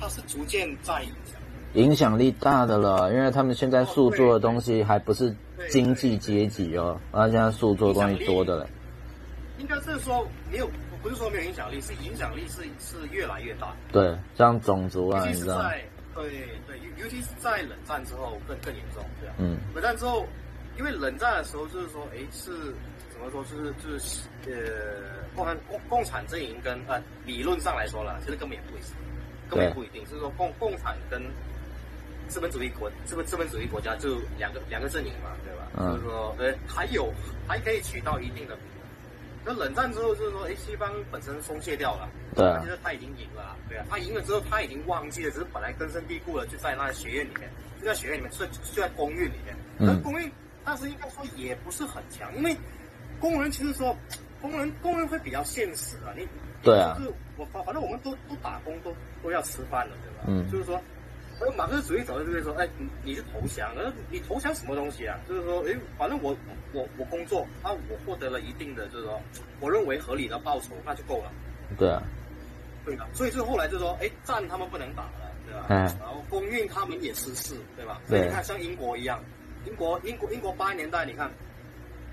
[0.00, 1.38] 它是逐渐在影响，
[1.74, 5.34] 影响力大的了，因为他们现在诉诸的东西还不是
[5.68, 8.66] 经济阶级哦，他现在诉诸的东西多的了，
[9.58, 10.70] 应该是说没有，
[11.02, 15.62] 不是说没有影响力，是影响力是是越来越大，对，像种族啊，你知道。
[16.14, 19.34] 对对，尤尤其是在冷战之后更更严重，对啊。
[19.38, 19.58] 嗯。
[19.74, 20.26] 冷战之后，
[20.78, 22.50] 因为冷战的时候就是说，哎，是
[23.10, 23.42] 怎么说？
[23.44, 28.90] 就是就是呃，共产共共产阵营跟呃理论上来说了，其实根本也不一定，
[29.48, 31.22] 根本也不一定，就是说共共产跟
[32.28, 35.68] 资本主义国资本资本主义国家就两个两个阵营嘛，对吧？
[35.76, 35.92] 嗯。
[35.94, 37.12] 就是说，呃，还有
[37.48, 38.56] 还可以取到一定的。
[39.44, 47.50] 那冷战之后，就是说，哎，西方本身松懈掉了，对啊，其实他已经赢了，对啊，他赢了之后，他已经忘记了，只是本来根深蒂固了就在那学院里面，
[47.80, 49.56] 就在学院里面，就就在公寓里面。
[49.78, 50.30] 那公寓
[50.64, 52.56] 当时应该说也不是很强，因为
[53.18, 53.96] 工人其实说，
[54.40, 56.26] 工人工人会比较现实啊，你
[56.62, 60.24] 对啊，就是我反正我们都都打工，都都要吃饭的，对吧？
[60.28, 60.80] 嗯，就是说。
[61.40, 65.18] 而马克思主义走的就会说，哎，你你是投降，而你投降什么东西啊？
[65.28, 66.36] 就是说，哎，反正我
[66.72, 69.20] 我我工作啊，我获得了一定的就是说，
[69.60, 71.32] 我认为合理的报酬，那就够了。
[71.78, 72.02] 对啊，
[72.84, 73.08] 对吧？
[73.12, 75.66] 所以就后来就说，哎，战他们不能打了，对吧？
[75.68, 75.76] 嗯。
[75.98, 78.00] 然后工运他们也失势，对吧？
[78.06, 78.18] 对。
[78.18, 79.18] 所以你看，像英国一样，
[79.66, 81.30] 英国英国英国八十年代，你看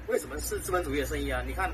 [0.07, 1.43] 为什么是资本主义的生意啊？
[1.45, 1.69] 你看，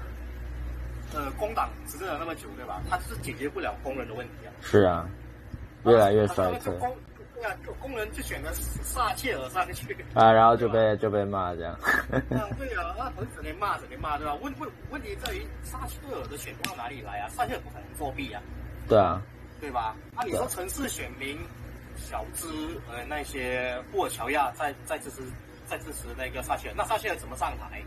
[1.13, 2.81] 呃，工党执政了那么久，对吧？
[2.89, 4.51] 他是解决不了工人的问题啊。
[4.62, 5.08] 是啊，
[5.86, 6.73] 越来越衰退。
[7.79, 11.73] 工人就选择撒切尔上去啊，然后就被就被骂这样。
[11.73, 12.21] 啊，
[12.58, 14.36] 对啊，他整天骂，只能骂，对吧？
[14.41, 17.29] 问问问题在于撒切尔的选票哪里来啊？
[17.29, 18.41] 撒切尔不可能作弊啊。
[18.88, 19.21] 对啊，
[19.60, 19.95] 对吧？
[20.15, 21.38] 那、啊、你说城市选民、
[21.95, 22.47] 小资
[22.91, 25.21] 呃那些布尔乔亚在在支持
[25.65, 27.84] 在支持那个撒切尔，那撒切尔怎么上台？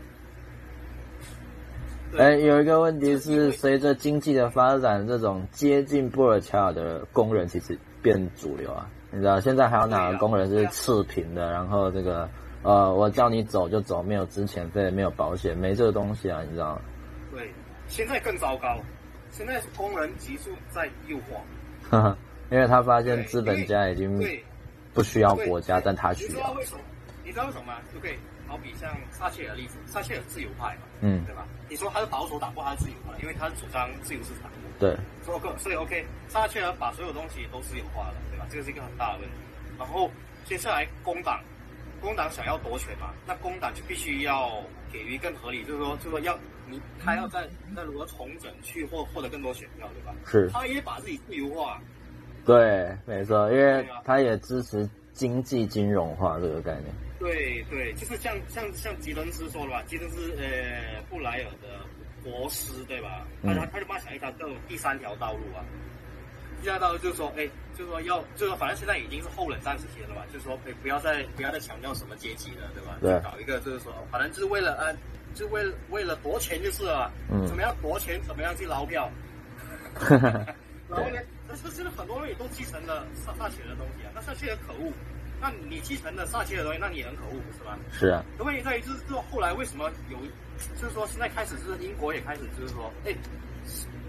[2.17, 8.89] 哎，有一个问题是，随着经济的发展，这种接近布尔乔亚的工人其实变主流啊。
[9.11, 11.51] 你知道现在还有哪个工人是赤贫的？
[11.51, 12.29] 然后这个，
[12.63, 16.81] 呃，我叫你走就走，没有之前费，没有保险，没这个东西啊，你知道吗？
[17.31, 17.51] 对，
[17.87, 18.79] 现在更糟糕，
[19.31, 21.17] 现在是工人急速在右
[21.91, 22.15] 化。
[22.51, 24.19] 因为他发现资本家已经
[24.93, 26.29] 不需要国家，但他需要。
[26.29, 26.81] 你知道为什么？
[27.23, 27.73] 你知道为什么吗？
[27.93, 28.13] 就可以
[28.49, 31.45] 好比像撒切尔的例子，撒切尔自由派嘛，嗯，对吧？
[31.69, 34.49] 你说他是保守党，不，他是自由派，因为他是主张自由市场。
[34.79, 38.45] 对，所以 OK，所以 OK，撒切尔把所有东西都私有化了，对吧？
[38.49, 39.35] 这个是一个很大的问题。
[39.77, 40.09] 然后
[40.45, 41.41] 接下来工党，
[42.01, 50.15] 工党想要夺权嘛，那工党就必须要给予更合理，就是说，就是说要你他要在在如何重整去获获得更多选票，对吧？
[50.25, 50.49] 是。
[50.49, 51.79] 他也把自己自由化。
[52.45, 56.85] 对，没错，因为他也支持经济金融化这个概念。
[57.19, 61.83] 对对，就是像像像吉伦斯说的吧，吉伦斯呃布莱尔的
[62.23, 63.27] 国师对吧？
[63.43, 65.59] 他他他就帮他想一条这种第三条道路啊。
[66.61, 67.45] 第三条道路就是说，哎，
[67.77, 72.97] 就是说要，就是说反正现在已经是后冷战时期了嘛，就是说，哎，不要再不要再强调什么阶级了，对吧？
[73.01, 73.19] 对。
[73.19, 74.95] 搞一个就是说，反正就是为了呃，
[75.35, 79.11] 就为了为了夺钱就是了，嗯，怎么样夺钱，怎么样去捞票。
[80.87, 84.93] 然后呢，但是现在很多人也都继承了撒撒切尔的东西啊，那撒切很可恶。
[85.41, 87.79] 那你继承了撒切尔的东西，那你也很可恶，不是吧？
[87.91, 88.23] 是啊。
[88.39, 90.17] 问题在于，就是说后来为什么有，
[90.79, 93.15] 就是说现在开始就是英国也开始就是说，哎，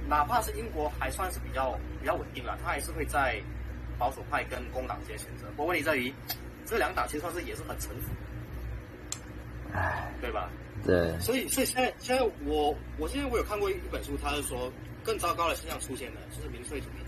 [0.08, 3.40] 哪怕是英国还算是比较比较稳定了，他还是会在
[3.96, 5.46] 保守派跟工党之间选择。
[5.50, 6.12] 不过问题在于，
[6.66, 8.10] 这两党其实算是也是很臣服，
[9.72, 10.50] 唉，对吧？
[10.84, 11.16] 对。
[11.20, 14.68] 所以所以现在现在我我现在我有看过一本书，他是说
[15.04, 16.99] 更糟糕的现象出现了，就是民粹主义？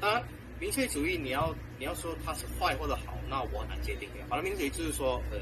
[0.00, 0.22] 当然。
[0.60, 4.26] 民粹主义，你要你要说它是坏或者好，那我很难界定的。
[4.28, 5.38] 反正民粹主义就是说，呃，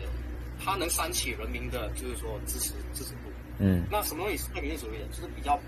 [0.62, 3.32] 它能煽起人民的，就是说支持支持度。
[3.58, 3.86] 嗯。
[3.90, 5.06] 那什么东西是民粹主义的？
[5.06, 5.58] 就是比较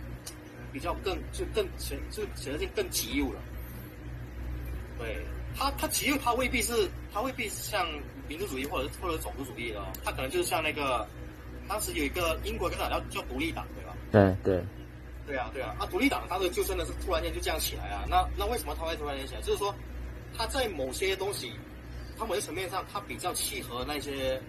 [0.71, 3.41] 比较更就更显就显得性更极右了。
[4.99, 5.25] 对，
[5.57, 7.89] 它它极右，它未必是它未必是像
[8.29, 11.09] 民族主义或者或者种族主义的，它可能就是像那个
[11.67, 13.97] 当时有一个英国一个党叫叫独立党，对吧？
[14.13, 14.63] 对对。
[15.29, 19.41] 对啊，对啊，啊，独立党他的就真的是突然间就这样起来啊，那那为什么他会突然间起来？
[19.43, 19.75] 就是说，
[20.35, 21.53] 他在某些东西，
[22.19, 24.41] 他某些层面上，他比较契合那些，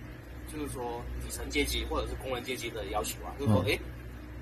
[0.47, 3.77] 就是说底层阶级或者是工人阶级的要求啊，就是说，哎、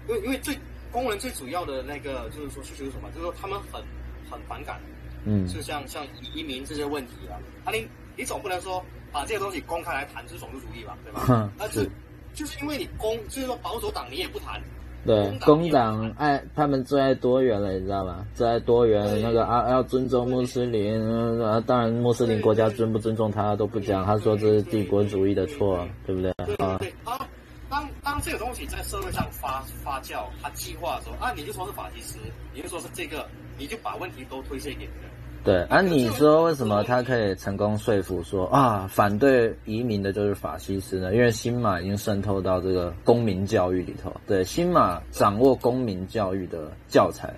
[0.08, 0.56] 嗯，因为因为最
[0.92, 3.10] 工人最主要的那个就是说需求是什么？
[3.10, 3.84] 就是说他们很
[4.30, 4.80] 很反感，
[5.26, 11.26] 嗯，就像像移民这些问题啊，啊你你总不能说把这些东西公开来谈，就是种族主义吧，对吧？
[11.30, 11.90] 嗯，那是
[12.36, 14.62] 就是因为你公，就是说保守党你也不谈。
[15.08, 18.26] 对，工党爱他们最爱多元了，你知道吗？
[18.36, 21.02] 最爱多元，那个啊要尊重穆斯林，
[21.42, 26.34] 啊当然穆斯林国家尊不尊重他都不讲，他说这是帝国主义的错，对不对？
[26.46, 27.26] 对对对，啊，
[27.70, 32.20] 当当这个东西在社会上发发酵，他计划的时候，啊你就说是法西斯，
[32.54, 33.26] 你就说是这个，
[33.58, 35.17] 你就把问题都推卸给别人。
[35.48, 41.16] 对，啊，你说为什么他可以成功说服说啊，反对移民的就是法西斯呢？
[41.16, 47.34] 因为新马已经渗透到这个公民教育里头，对，新马掌握公民教育的教材，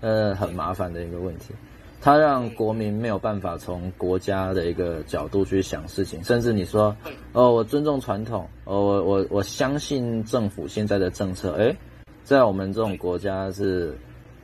[0.00, 1.54] 呃，很麻烦的一个问题，
[2.00, 6.96] 他让国民没有办法从国家的一个角度去想事情，甚至你说，
[7.32, 11.76] 哦，我尊重传统，哦，我我我相信政府现在的政策，诶，
[12.24, 13.96] 在我们这种国家是。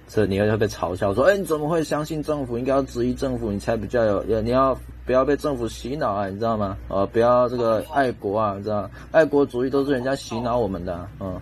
[0.08, 2.58] 这你会被嘲笑说，哎，你怎么会相信政府？
[2.58, 6.28] 应该要质疑政府，你才比较有，你要不要被政府洗脑啊？
[6.28, 6.76] 你知道吗？
[6.88, 8.90] 呃，不要这个爱国啊，你知道？
[9.10, 11.40] 爱国主义都是人家洗脑我们的，嗯。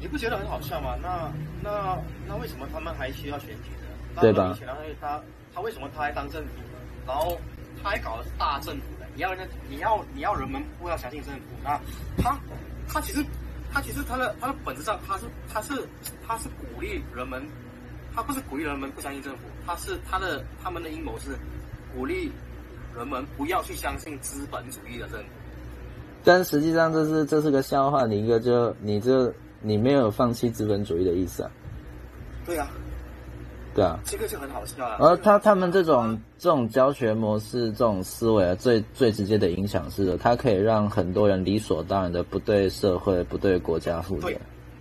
[0.00, 0.96] 你不觉得很好笑吗？
[1.00, 1.30] 那
[1.62, 3.70] 那那为什么他们还需要选举
[4.14, 4.20] 呢？
[4.22, 4.58] 对吧？
[5.00, 5.20] 他
[5.54, 6.78] 他为什么他还当政府呢？
[7.06, 7.38] 然后
[7.82, 11.78] 他还搞的是大政府的，你要人你要你要人们不要相信政府，那
[12.20, 12.36] 他
[12.88, 13.24] 他其实
[13.72, 15.86] 他其实他的他的本质上他是他是
[16.26, 17.40] 他是鼓励人们。
[18.20, 21.30] 他不是鼓励人们不相信政府，他是他的他们的阴谋是
[21.96, 22.30] 鼓励
[22.94, 25.26] 人们不要去相信资本主义的政府。
[26.22, 31.50] 但实际上这是这是个笑话，你一个就你这你没有放弃资本主义的意思啊？
[32.44, 32.68] 对啊，
[33.74, 34.98] 对啊，这个就很好笑啊。
[35.00, 44.30] 而他他们这种这种教学模式、这种思维啊，最最直接的影响是的，它可以让很多人理所当然的不对社会、不对国家负责。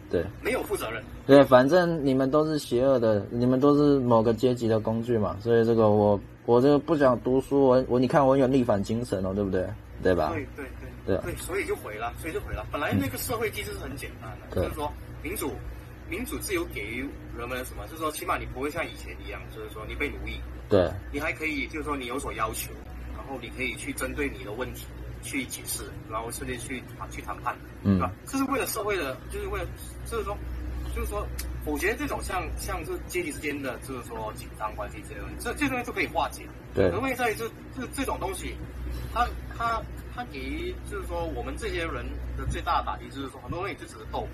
[0.10, 1.04] 对，没有负责任。
[1.28, 5.38] 对，反正你们都是邪恶的，你们都是某个阶级的工具嘛。
[5.39, 9.67] 所以这个我我这个不想读书，我我你看我有逆反精神哦，对不对？
[10.02, 10.32] 对吧？
[10.34, 10.65] 对对
[11.06, 12.65] 对对，对，所以就毁了，所以就毁了。
[12.72, 14.91] 本来那个社会机制是很简单的，嗯、就是说
[15.22, 15.52] 民主
[16.10, 17.86] 民主自由给予人们什么？
[17.88, 20.39] 就是说起码你不会像以前一样，就是说你被奴役。
[20.69, 20.89] 对。
[21.12, 22.72] 你还可以就是说你有所要求，
[23.15, 24.86] 然后你可以去针对你的问题。
[25.21, 28.12] 去解释，然后甚至去谈去谈判，嗯，对吧？
[28.25, 29.67] 这是为了社会的，就是为了，
[30.05, 30.38] 就是说，
[30.95, 31.25] 就是说，
[31.65, 36.47] 我觉得这种像像是阶级之间的，就是说紧张关系这些东西，这这东西就可以化解。
[36.73, 38.55] 对，因为在于这这这种东西，
[39.13, 39.27] 它
[39.58, 39.82] 它
[40.15, 42.05] 它给予就是说我们这些人
[42.38, 44.27] 的最大的打击，就是说很多东西就只是斗。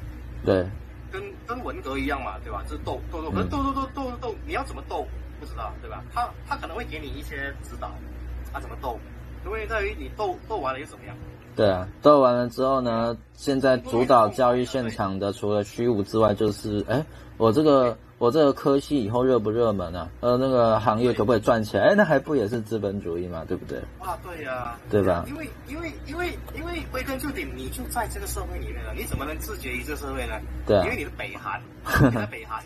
[0.46, 0.66] 对。
[1.12, 2.62] 跟跟文革一样嘛，对吧？
[2.64, 5.08] 就是斗斗斗，可是斗斗斗斗斗，你要怎么斗
[5.40, 6.04] 不知道，对吧？
[6.14, 7.94] 他他可能会给你一些指导，
[8.52, 9.00] 他怎么斗。
[9.50, 11.16] 问题在于你斗斗完了又怎么样？
[11.56, 13.16] 对啊，斗完了之后呢？
[13.34, 17.06] 现在主导教育现场的除了虚无之外，就是哎，
[17.38, 20.10] 我这个我这个科系以后热不热门啊？
[20.20, 21.82] 呃，那个行业可不可以赚钱？
[21.82, 23.80] 哎，那还不也是资本主义嘛，对不对？
[24.00, 25.24] 啊，对呀、啊，对吧？
[25.28, 30.34] 因为因为因为因为归根究底，你就在这个社会里面了，你怎么能自觉于这社会呢？
[30.66, 31.62] 对、啊，因为你是北韩，
[32.04, 32.62] 你在北韩。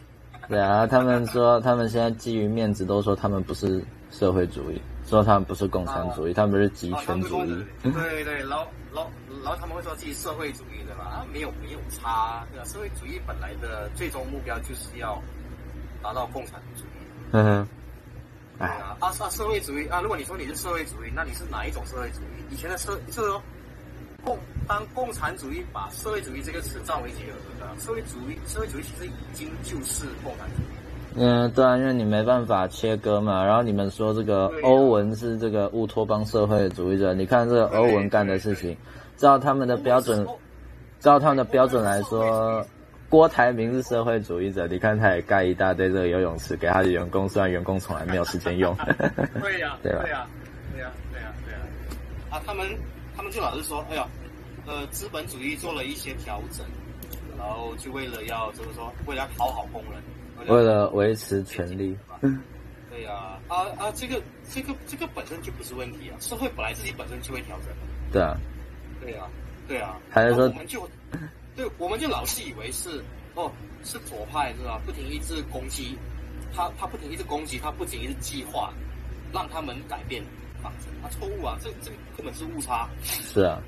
[0.49, 7.65] 对啊，他们说他们现在基于面子，都说他们不是社会主义，说他们不是共产主义，啊、他们是集权主义。
[7.83, 9.11] 对 对，然后然后
[9.43, 11.03] 然后他们会说自己社会主义的嘛？
[11.05, 12.65] 啊，没有没有差，对吧？
[12.65, 15.21] 社会主义本来的最终目标就是要。
[16.01, 17.67] 达到共产主义，嗯哼，
[18.57, 22.53] 对啊，啊啊，社会主义啊，如果你说你是社会主义，那你是哪一种社会主义？
[22.53, 23.43] 以前的社就是说，
[24.23, 30.65] 共当共产主义把社会主义这个词占为己有的，社会主义社会主义其实已经就是共产主义。
[31.15, 33.43] 嗯，对啊，因为你没办法切割嘛。
[33.43, 38.77] 然后你们说这个欧文是这个乌托邦社会主义者，你看这个欧文干的事情，
[39.17, 40.25] 照他们的标准，
[40.99, 42.65] 照他们的标准来说。
[43.09, 48.71] 郭台铭是社会主义者，你看他也盖一大堆这个游泳池给他的员工，虽然员工从来没有时间用。
[49.41, 50.01] 对呀、啊，对吧？
[50.03, 50.27] 对呀、啊，
[50.71, 51.59] 对呀、啊，对呀、啊，对呀、
[52.29, 52.37] 啊。
[52.37, 52.75] 啊，他们他
[53.29, 54.07] 们就老是说，哎呀，
[54.65, 56.65] 呃，资本主义做了一些调整，
[57.37, 60.01] 然后就为了要怎么说，为了要讨好工人，
[60.47, 61.95] 为了维持权力。
[62.89, 64.19] 对呀、啊，啊啊，这个
[64.51, 67.67] 这个这个本身就不是问题啊，社会本来自己本身就会调整。
[68.11, 68.35] 对啊，
[68.99, 69.29] 对呀、啊，
[69.67, 69.95] 对啊。
[70.09, 70.89] 还是说我们就。
[71.55, 73.03] 对，我们就老是以为是
[73.35, 73.51] 哦，
[73.83, 74.81] 是左派是吧？
[74.85, 75.95] 不停一直攻击
[76.55, 78.73] 他，他不停一直攻击他，不停一直计划
[79.31, 80.23] 让他们改变
[80.61, 81.57] 方针，他错误啊！
[81.61, 82.89] 这这根本是误差。
[83.03, 83.61] 是啊，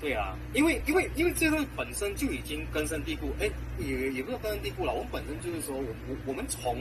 [0.00, 4.92] 对啊，因为因为因为这个本身就已经根深蒂固，哎，也也不是根深蒂固了。
[4.92, 6.78] 我们本身就是说，我我我们从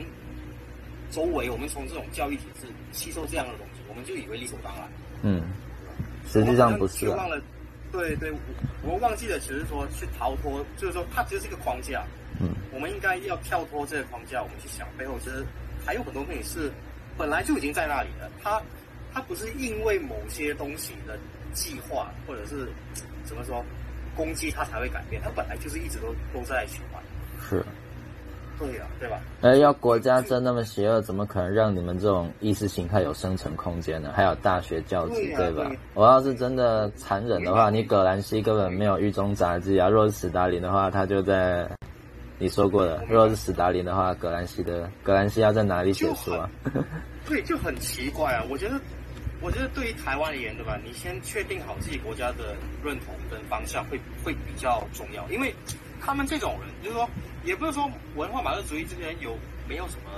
[1.12, 4.90] 周围，我们从这种教育体制吸收这样的东西，我们就以为理所当然。
[5.24, 5.44] 嗯，
[6.28, 7.28] 实际上不是啊。
[7.92, 8.38] 对对，我
[8.84, 12.06] 我忘记了，其实说去逃脱，就是说它其实是一个框架。
[12.40, 15.46] 嗯，我们应该要跳脱这个框架，我们去想背后其实
[15.86, 16.72] 还有很多东西是
[17.22, 18.60] 本来就已经在那里了，他
[19.14, 21.16] 他不是因为某些东西的
[21.54, 22.68] 计划或者是
[23.24, 23.64] 怎么说
[24.16, 27.00] 攻击他才会改变，他本来就是一直都都在循环。
[27.48, 27.64] 是。
[28.58, 29.20] 对呀，对吧？
[29.42, 34.12] 哎，要国家真那么邪恶，怎么可能让你们这种意识形态有生存空间呢？
[34.16, 35.66] 还有大学教职，对，对吧？
[35.68, 39.88] 对，我要是真的残忍的话，你葛兰西根本没有狱中杂记啊。
[39.88, 41.68] 若是史达林的话，他就在
[42.38, 43.04] 你说过的。
[43.10, 46.48] 若是史达林的话，葛兰西的葛兰西要在哪里写书啊？
[47.26, 48.44] 对，就很奇怪啊。
[48.50, 48.80] 我觉得，
[49.42, 50.78] 我觉得对于台湾而言，对吧？
[50.84, 55.54] 你先确定好自己国家的认同跟方向会会比较重要，因为。
[56.04, 57.08] 他们这种人，就是说，
[57.44, 59.38] 也不是说文化马克思主义这边有
[59.70, 60.10] 没有什么，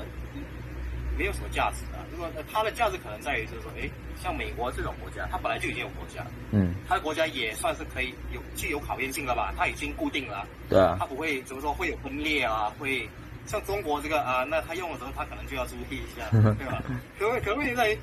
[1.18, 9.54] 没有什么价值啊，就是说，它的价值可能在于，就是说，哎，像美国这种国家，它本来就已经有国家，嗯，它的国家也算是可以有具有考验性了吧？
[9.58, 13.06] 它已经固定了，对啊，它不会怎么说会有分裂啊，会
[13.46, 16.82] 像中国这个啊，那他用的时候，他可能就要注意一下，对吧？
[17.20, 17.98] 可可问题在于，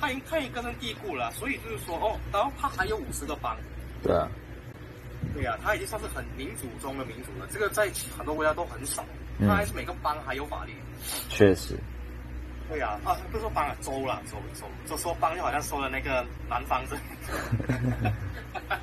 [0.00, 3.56] 他已经他已经根深蒂固了，所以就是说，哦，然后他还有五十个邦，
[4.02, 4.28] 对啊。
[5.34, 7.46] 对、啊，他已经算是很民主中的民主了。
[7.52, 9.04] 这个在很多国家都很少，
[9.40, 10.74] 他还是每个邦还有法律。
[11.28, 11.78] 确实。
[12.68, 16.96] 对呀，啊，不是说邦了，州了，州州，就说邦就好像说了那个南方这。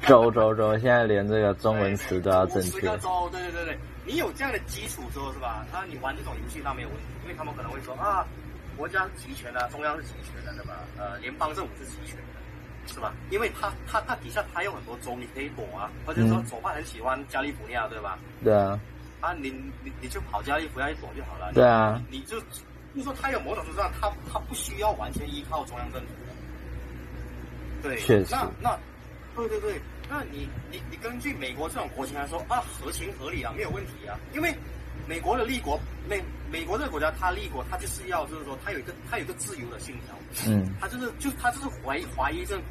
[0.08, 2.80] 州州州，现在连这个中文词都要正确。
[2.80, 5.66] 十个州，对对对对，你有这样的基础之后是吧？
[5.72, 8.26] 那你玩这种游戏那没有问题，因为他们可能会说啊，
[8.78, 10.80] 国家是集权的，中央是集权的，对吧？
[10.98, 12.24] 呃，联邦政府是集权的。
[12.88, 13.14] 是吧？
[13.30, 18.18] 因为他他他底下他有很多州，你可以躲啊，或者说左派很喜欢加利福尼亚，对吧？
[18.42, 18.80] 对啊。
[19.20, 19.50] 啊，你
[19.84, 21.52] 你你就跑加利福尼亚一躲就好了。
[21.52, 22.02] 对啊。
[22.10, 22.40] 你，就
[22.96, 27.90] 就说他有某种程度上，他他不需要完全依靠中央政府的。
[27.90, 27.98] 对。
[28.00, 28.28] 确实。
[28.32, 28.80] 那那，
[29.36, 34.54] 对对对，那你你你根据美国这种国情来说啊，合情合理啊，没有问题啊，因为
[35.08, 40.16] 美国的立国美美国这个国家，它立国它就是要就是说它有一个它有一个自由的信条。
[40.48, 40.74] 嗯。
[40.80, 42.66] 它就是就它就是怀疑怀疑政府。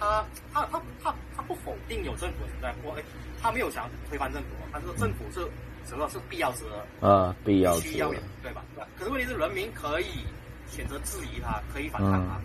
[0.00, 3.02] 它它它它它不否定有政府存在，或哎，
[3.40, 5.46] 它没有想推翻政府，他说政府是
[5.86, 8.64] 什么是必要之恶啊，必要之恶，对吧？
[8.98, 10.24] 可是问题是人民可以
[10.66, 12.42] 选择质疑它，可以反抗它，嗯、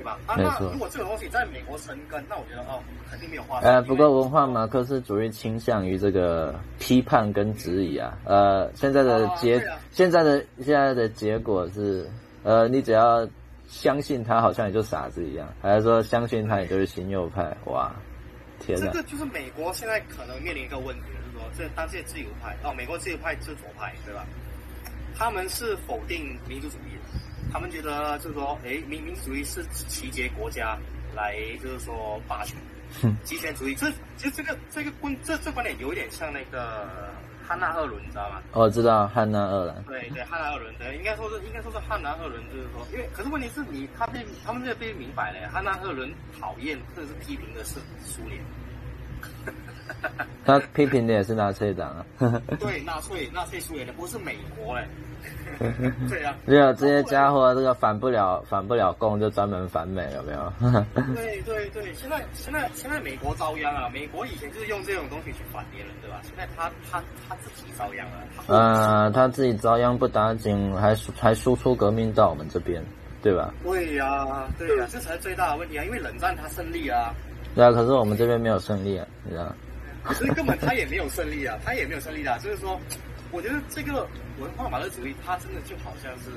[0.00, 0.18] 对吧？
[0.26, 12.08] 啊，那如果这个东西在美国生根，那我觉得哦，肯定没有话不过文化马克思主义倾向于这个批判跟质疑啊，呃，现在的结、啊啊、现在的现在的结果是，
[12.42, 13.28] 呃，你只要。
[13.70, 17.56] 相信他好像也就傻子一样，还是说相信他也就是新右派？
[17.66, 17.94] 哇，
[18.58, 18.86] 天哪！
[18.86, 24.26] 这个就是美国现在可能面临一个问题，就是说，这当这些自由派哦，美国自由派是左派，对吧？
[25.16, 27.20] 他们是否定民主主义的，
[27.52, 30.78] 他们觉得就是说，哎，民民主主义是集结国家
[31.14, 32.56] 来，就是说霸权，
[33.24, 33.74] 集权主义。
[33.74, 36.88] 这其实这个这个观这这观点有点像那个
[37.46, 38.40] 汉娜二伦，你知道吗？
[38.52, 39.82] 我知道汉娜二伦。
[39.84, 48.40] 对对，汉娜二伦，对，应该说是应该说是汉娜二伦，就是说，因为可是问题是你他被他们这被明白了，汉娜二伦讨厌或者是批评的是苏联。
[50.44, 52.04] 他批评的也是纳粹党啊。
[52.58, 54.86] 对，纳粹纳粹苏联的不是美国哎。
[56.08, 60.52] 对啊，没有这些家伙，这个反不了反不了共，就专门反美，有没有？
[61.14, 63.90] 对对对，现在现在现在美国遭殃啊！
[63.92, 66.20] 美国以前就是用这种东西去反别人，对吧？
[66.22, 68.16] 现在他他他自己遭殃了。
[68.46, 72.82] 呃，他自己遭殃不打紧，还还输出革命到我们这边，
[73.22, 73.52] 对吧？
[73.62, 75.84] 对呀、啊，对呀、啊，这才是最大的问题啊！
[75.84, 77.14] 因为冷战他胜利啊。
[77.54, 79.54] 对啊，可是我们这边没有胜利啊，你知道？
[80.14, 82.80] 所以根本他也没有胜利啊，他也没有胜利的、啊，就是说。
[83.32, 84.08] 我觉得这个
[84.40, 86.30] 文化马克思主义，它真的就好像是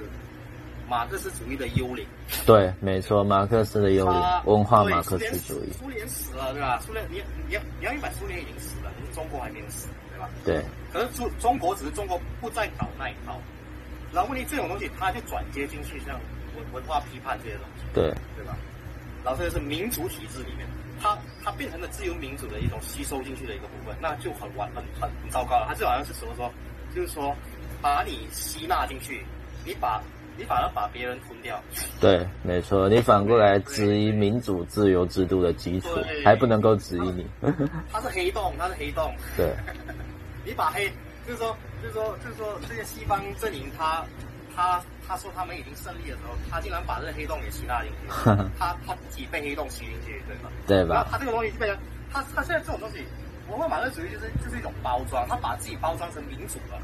[0.88, 2.06] 马克思主义的幽灵。
[2.46, 5.72] 对，没错，马克思的幽灵，文化马克思主义。
[5.72, 6.80] 苏联死了，对吧？
[6.86, 10.30] 苏联，你你要你要明白，苏联已经死了，可是中国还没有死，对吧？
[10.46, 10.64] 对。
[10.92, 13.42] 可是中中国只是中国不再搞那一套，
[14.14, 16.20] 然后问题这种东西，它就转接进去，像
[16.56, 18.56] 文文化批判这些东西，对对吧？
[19.24, 20.68] 然后这个是民主体制里面，
[21.04, 25.66] 它它变成了自由民主的一种吸收进去的一个部分，那就很完很很很糟糕了。
[25.68, 26.50] 它就好像是什么说？
[26.96, 27.36] 就是说，
[27.82, 29.26] 把你吸纳进去，
[29.66, 30.02] 你把，
[30.38, 31.62] 你反而把别人吞掉。
[32.00, 35.90] 对，没错，你反过来质疑民主自由制度的基础，
[36.24, 37.26] 还不能够质疑你。
[37.92, 39.14] 它是黑洞，它是黑洞。
[39.36, 39.54] 对，
[40.46, 40.88] 你把黑，
[41.28, 44.06] 就是说，就是说，就是说，这些西方阵营，他，
[44.56, 48.08] 他，他说他们已经胜利的时候，他竟然把这个黑洞给吸纳进去，
[48.60, 50.50] 他他自己被黑洞吸进去，对吧？
[50.68, 50.96] 对吧？
[50.96, 51.78] 然后他这个东西就变成，
[52.12, 53.04] 他他现在这种东西。
[53.50, 56.80] 文化马克思主义就是就是一种包装，他把自己包装成民主了。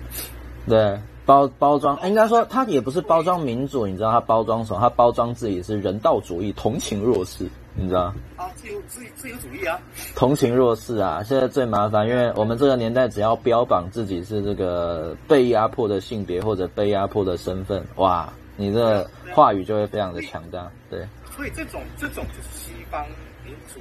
[0.67, 4.79] 对，包包装，应该说他也不是包装民主，你知道他包装什么？
[4.81, 7.49] 他包装自己是人道主义，同情弱势，
[7.79, 8.13] 你知道？
[8.35, 9.79] 啊，自由自自由主义啊！
[10.15, 11.23] 同情弱势啊！
[11.23, 20.69] 现在最麻烦，因为我们这个年代只要标榜自己是这个被压迫的性别或者被压迫的身份，哇，你的话语就会非常的强大。
[20.89, 23.05] 对，所以这种这种就是西方
[23.45, 23.79] 民主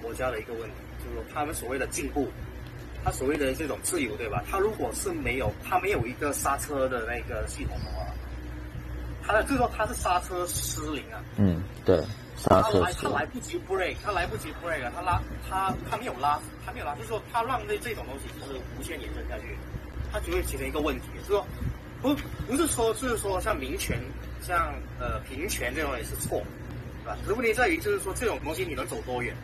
[0.00, 0.74] 国家的一个问题。
[1.04, 2.26] 就是他们所谓的进步，
[3.04, 4.42] 他所谓的这种自由，对吧？
[4.50, 8.06] 他如果是没有，他没有一个刹车的那个系统的话，
[9.22, 11.20] 他的就是说他是刹车失灵啊。
[11.36, 12.02] 嗯，对，
[12.44, 12.80] 刹车。
[12.80, 19.56] 他来他来不及 break，他来不及 break，他拉他他没有拉，他没有拉，就是说他让这这种东西就是无限延伸下去，
[20.12, 21.46] 他就会形成一个问题，就是说
[22.02, 22.14] 不
[22.46, 23.98] 不是说就是说像民权、
[24.42, 26.42] 像呃平权这种也是错，
[27.02, 27.16] 对吧？
[27.22, 29.34] 可是问题在于就是说这种东西你能走多远，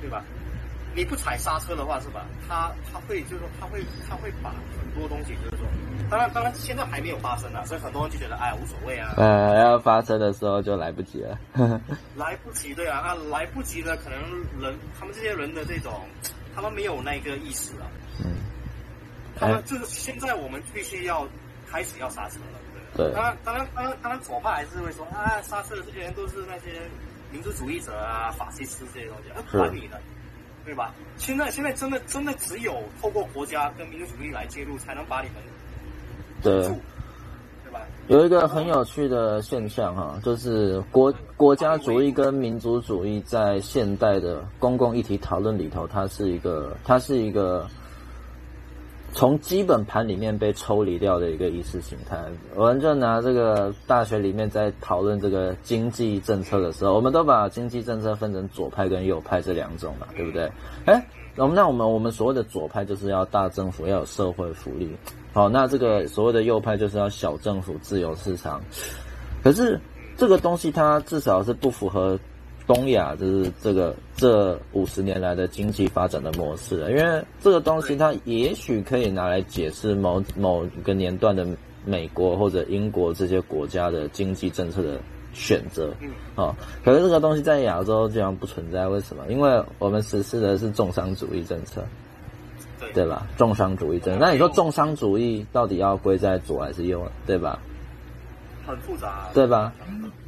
[0.00, 0.24] 对吧？
[0.94, 2.26] 你不踩刹车的话，是吧？
[2.46, 5.66] 他他会就是说，他会他会把很多东西，就是说，
[6.12, 9.14] 当然当然现在还没有发生啊，所以很多人就觉得哎无所谓啊。
[9.16, 11.38] 呃，要发生的时候就来不及了。
[12.14, 14.20] 来不及，对啊，那来不及的可能
[14.60, 16.02] 人他们这些人的这种，
[16.54, 17.88] 他们没有那个意识啊。
[18.22, 18.30] 嗯。
[19.34, 21.26] 他们就是现在我们必须要
[21.66, 22.60] 开始要刹车了，
[22.94, 23.10] 对。
[23.14, 26.82] 当然当然当然当然左派还是会说啊，刹车的这些人都是那些
[27.30, 29.98] 民族主义者啊、法西斯这些东西，啊管你的。
[30.64, 30.94] 对吧？
[31.16, 35.42] 现在现在真的真的只有透过国家跟民族主义来介入，才能把你们
[36.42, 36.70] 对，
[38.08, 47.66] 有一个很有趣的现象哈，就是国国家主义跟民族主义在现代的公共议题讨论里头，它是一个它是一个。
[49.14, 52.18] 从基本盘里面被抽离掉的一个意识形态，
[52.54, 60.50] 我们就拿这个大学里面在讨论这个经济政策的时候，我们都把经济政策分成左派跟右派这两种嘛，对不对？
[60.86, 64.90] 哎，那我们那我们我们所谓的左派就是要大政府，要有社会福利，
[65.32, 68.60] 好，那这个所谓的右派就是要小政府、自由市场。
[69.42, 69.80] 可是
[70.16, 72.18] 这个东西它至少是不符合。
[72.64, 81.44] 东亚就是这个这五十年来的经济发展的模式的，因为这个东西它也许可以拿来解释某某个年段的
[81.84, 85.00] 美国或者英国这些国家的经济政策的
[85.32, 85.92] 选择，
[86.36, 86.54] 哦，
[86.84, 89.24] 可是这个东西在亚洲竟然不存在，为什么？
[89.28, 91.84] 因为我们实施的是重商主义政策，
[92.94, 93.26] 对吧？
[93.36, 97.58] 重商主义政策，那你说重商主义到底要归在左还是右，对吧？
[98.66, 99.72] 很复杂，对吧？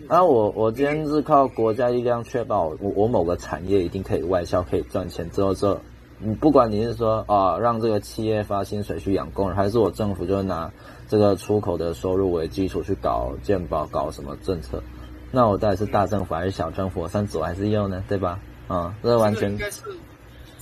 [0.08, 5.80] 啊，我我今天是靠国家力量确保我我某个产业一定可以外销可以赚钱之后，之后
[6.18, 10.70] 你不管你是说啊让这个企业发薪水去养工人，还是我政府就拿
[11.08, 14.82] 这个出口的收入为基础去搞健保搞什么政策，
[15.30, 17.02] 那我到底是大政府还是小政府？
[17.02, 18.02] 我算左还是右呢？
[18.08, 18.38] 对吧？
[18.66, 19.82] 啊，这完全应该是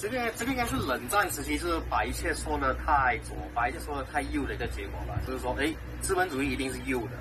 [0.03, 5.15] 这个这个应该是冷战时期是把一切说的太左，把一切说的太右的一个结果吧？
[5.25, 7.13] 就是说，哎，资本主义一定是右的。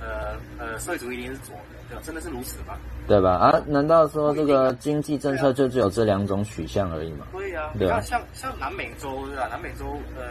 [0.00, 2.02] 呃呃，社会主义一定是左的，对吧？
[2.04, 2.76] 真的是如此吗？
[3.06, 3.36] 对吧？
[3.36, 7.24] 啊，难道说这个经济政策就只有这两种取向而已吗？
[7.32, 8.00] 对呀、啊，对啊。
[8.00, 9.46] 像像南美洲对吧？
[9.48, 10.24] 南美洲呃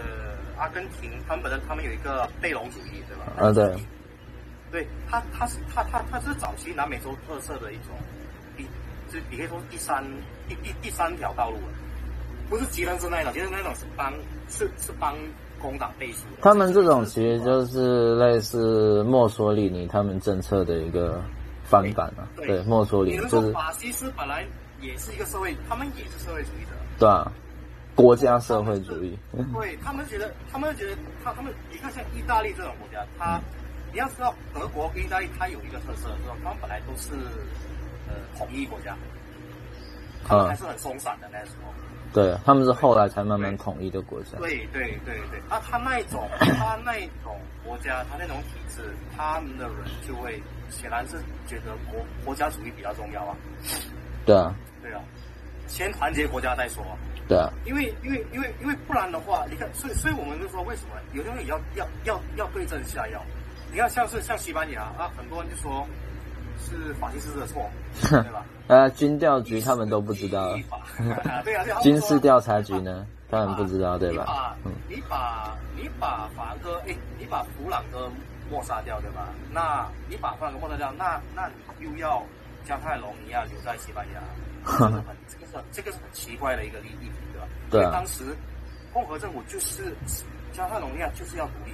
[0.61, 3.31] 阿根廷，他们本身他们有一个贝隆主义，对吧？
[3.37, 3.73] 啊，对。
[4.69, 7.95] 对他，他是他他他是早期南美洲特色的一种，
[8.57, 8.65] 第
[9.09, 10.03] 就你可以说第三
[10.49, 11.73] 第第第三条道路了，
[12.53, 14.13] 不是吉登斯那一种，吉登斯那一种是帮
[14.47, 15.17] 是是帮
[15.59, 16.19] 工党背书。
[16.39, 21.19] 他们这种其实就是类似墨索里尼他们政策的一个
[21.63, 24.45] 翻版啊，对，对墨索里尼就是法西斯本来
[24.81, 27.31] 也是一个社会，他们也是社会主义者，对啊，
[27.95, 29.17] 国家社会主义。
[29.51, 33.37] 对他们觉得，他们觉得他他们你看像意大利这种国家，他。
[33.37, 33.41] 嗯
[33.93, 36.35] 你要知道，德国跟意大利它有一个特色，是吧？
[36.43, 37.11] 他们本来都是
[38.09, 38.97] 呃统一国家，
[40.25, 41.71] 他们还是很松散的那时候。
[42.13, 44.37] 对，他们是后来才慢慢统一的国家。
[44.37, 48.81] 对对对对，那他那一种，他那一 种国家，他那种体制，
[49.17, 53.35] 他们的人就会显然是觉得国国家主义比较重要啊。
[54.25, 54.53] 对啊。
[54.81, 55.01] 对啊，
[55.67, 56.83] 先团结国家再说。
[57.27, 57.51] 对啊。
[57.65, 63.19] 因为因为因为因为不然的话，你看，所以所以我们就说，为什么有些东西要要要要对症下药？
[63.71, 65.87] 你看，像是像西班牙啊，很多人就说
[66.59, 67.69] 是法西斯的错，
[68.01, 68.45] 对吧？
[68.67, 70.55] 呃，军调局他们都不知道。
[71.21, 74.55] 啊对啊， 军事调查局呢，他们不知道，对吧？
[74.87, 78.09] 你把你把法哥，哎，你把弗朗哥
[78.49, 79.27] 抹杀掉，对吧？
[79.51, 81.47] 那你把弗朗哥抹杀掉，那那
[81.77, 82.23] 你又要
[82.63, 84.21] 加泰隆尼亚留在西班牙，
[84.65, 87.47] 这个很这个是这个是很奇怪的一个利益，对吧？
[87.69, 87.81] 对。
[87.81, 88.23] 因为当时
[88.93, 89.93] 共和政府就是
[90.53, 91.73] 加泰隆尼亚就是要独立。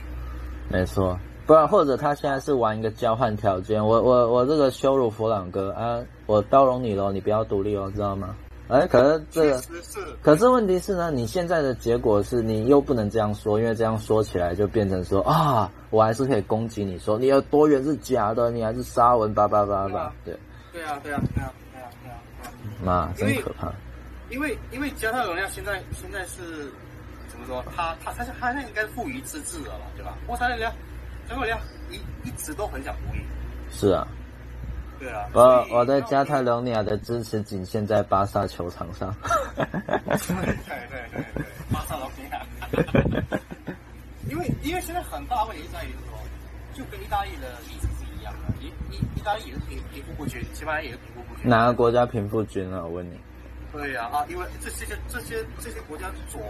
[0.69, 1.17] 没错。
[1.49, 8.35] 不然，或者他现在是玩一个交换条件，我我我这个羞辱弗朗哥啊，我包容你喽，你不要独立哦，知道吗？
[8.67, 9.61] 哎，可是这个，
[10.21, 20.37] 可是问题是呢，你现在的结果是你又不能这样说，因为这样说起来就变成说啊，我还是可以攻击你说你有多远是假的，你还是沙文叭叭叭叭，对，
[20.71, 22.17] 对啊，对啊，对啊，对啊，对啊，
[22.83, 23.73] 妈，真可怕。
[24.29, 26.71] 因为因为加泰罗尼亚现在现在是
[27.27, 27.65] 怎么说？
[27.75, 30.15] 他他他他现在应该是富于自治的了，对吧？
[30.27, 30.37] 我。
[31.29, 31.59] 加泰罗尼亚
[31.91, 33.23] 一一直都很想独立。
[33.69, 34.07] 是啊。
[34.97, 35.29] 对啊。
[35.33, 39.13] 我我对加泰罗尼亚的支持仅限在巴萨球场上。
[39.55, 39.77] 对对
[40.89, 42.41] 对对对，巴萨罗尼亚。
[44.27, 46.19] 因为因为现在很大问题在于说，
[46.73, 51.47] 就跟意大利的例子是一样的，意意意大利也是贫贫富不均，西班牙也是贫富不均。
[51.47, 52.81] 哪个国家贫富均啊？
[52.83, 53.19] 我问你。
[53.71, 56.41] 对呀啊，因为这些这些这些国家左。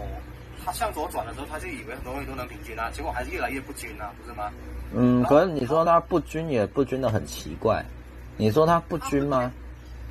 [0.70, 4.52] 他向左转的时候，他就以为很多东西都能平均啊，结果还是越来越不均啊，不是吗？
[4.94, 7.84] 嗯，可是你说它不均也不均的很奇怪，
[8.36, 9.50] 你说它不均吗？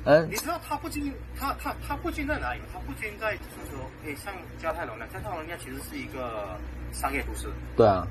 [0.04, 2.60] 嗯，你知道它不均，它它它不均在哪里？
[2.74, 6.58] 它不均在就是说，诶，像加泰隆尼亚，加泰隆尼亚其实是一个
[6.92, 7.48] 商业都市。
[7.74, 8.06] 对啊。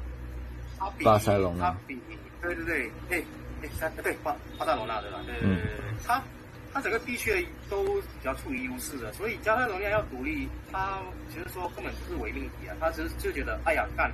[1.03, 1.65] 巴塞隆纳。
[1.69, 1.99] 他比
[2.41, 3.25] 对对对，诶
[3.61, 5.19] 诶，对巴巴塞隆纳对吧？
[5.27, 6.38] 对对对对。
[6.73, 10.99] 它整个地区都比较处于优势的，所以加泰罗尼亚要独立，他
[11.29, 14.11] 其实说根本不是伪命题啊，他只是就觉得，哎呀干，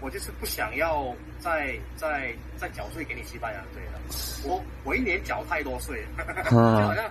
[0.00, 4.00] 我就是不想要再再再缴税给你西班牙对了，
[4.44, 6.04] 我我一年缴太多税，
[6.50, 7.10] 就好像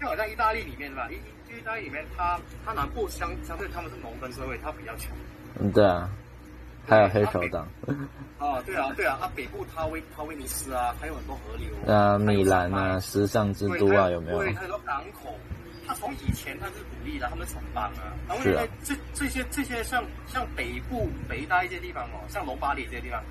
[0.00, 1.08] 就好像意大利里面对吧？
[1.10, 1.14] 意
[1.54, 5.10] 意大利里面，它它南部相相对他们是农耕社会，它比较穷。
[5.58, 6.10] 嗯，对啊。
[6.86, 7.66] 还有黑手党，
[8.38, 14.38] 啊， 对啊，对啊，啊，北部他威他威尼斯啊，还有很多河流，啊，米兰啊，时尚之都啊，有没有？
[14.38, 15.34] 对，很多港口，
[15.86, 23.22] 他从以前他是独立的，他们城邦啊，然后现在这这些这些像像北部北大一些地方哦，像隆巴里这些地方，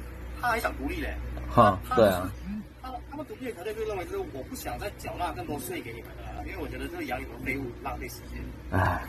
[0.41, 1.15] 他还想独立嘞，
[1.49, 2.29] 哈，对啊，
[2.81, 9.01] 他他们独立的条件就认为就是我不想再缴纳更多税给你们了，因为我觉得这个养你们废物浪费时间，哎，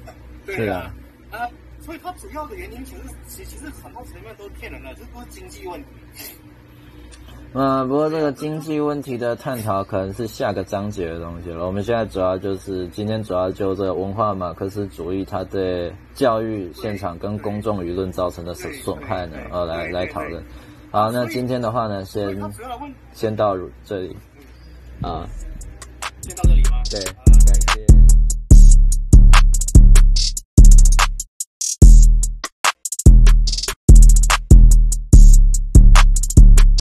[0.46, 0.90] 对啊，
[1.30, 1.46] 啊。
[1.80, 5.88] 所以它主要的原因其实其其实很多层面都是骗人的，这不是经济问题。
[7.52, 11.66] 嗯，不过这个经济问题的探讨可能是下个章节的东西了。
[11.66, 20.40] 我们现在主要就是今天主要就这个文化马克思主义它对教育现场跟公众舆论造成的损损害呢，呃，来来讨论。
[20.92, 22.40] 好，那今天的话呢，先
[23.12, 24.16] 先到这里。
[25.02, 25.26] 啊，
[26.20, 26.82] 先到这里吗？
[26.88, 27.29] 对。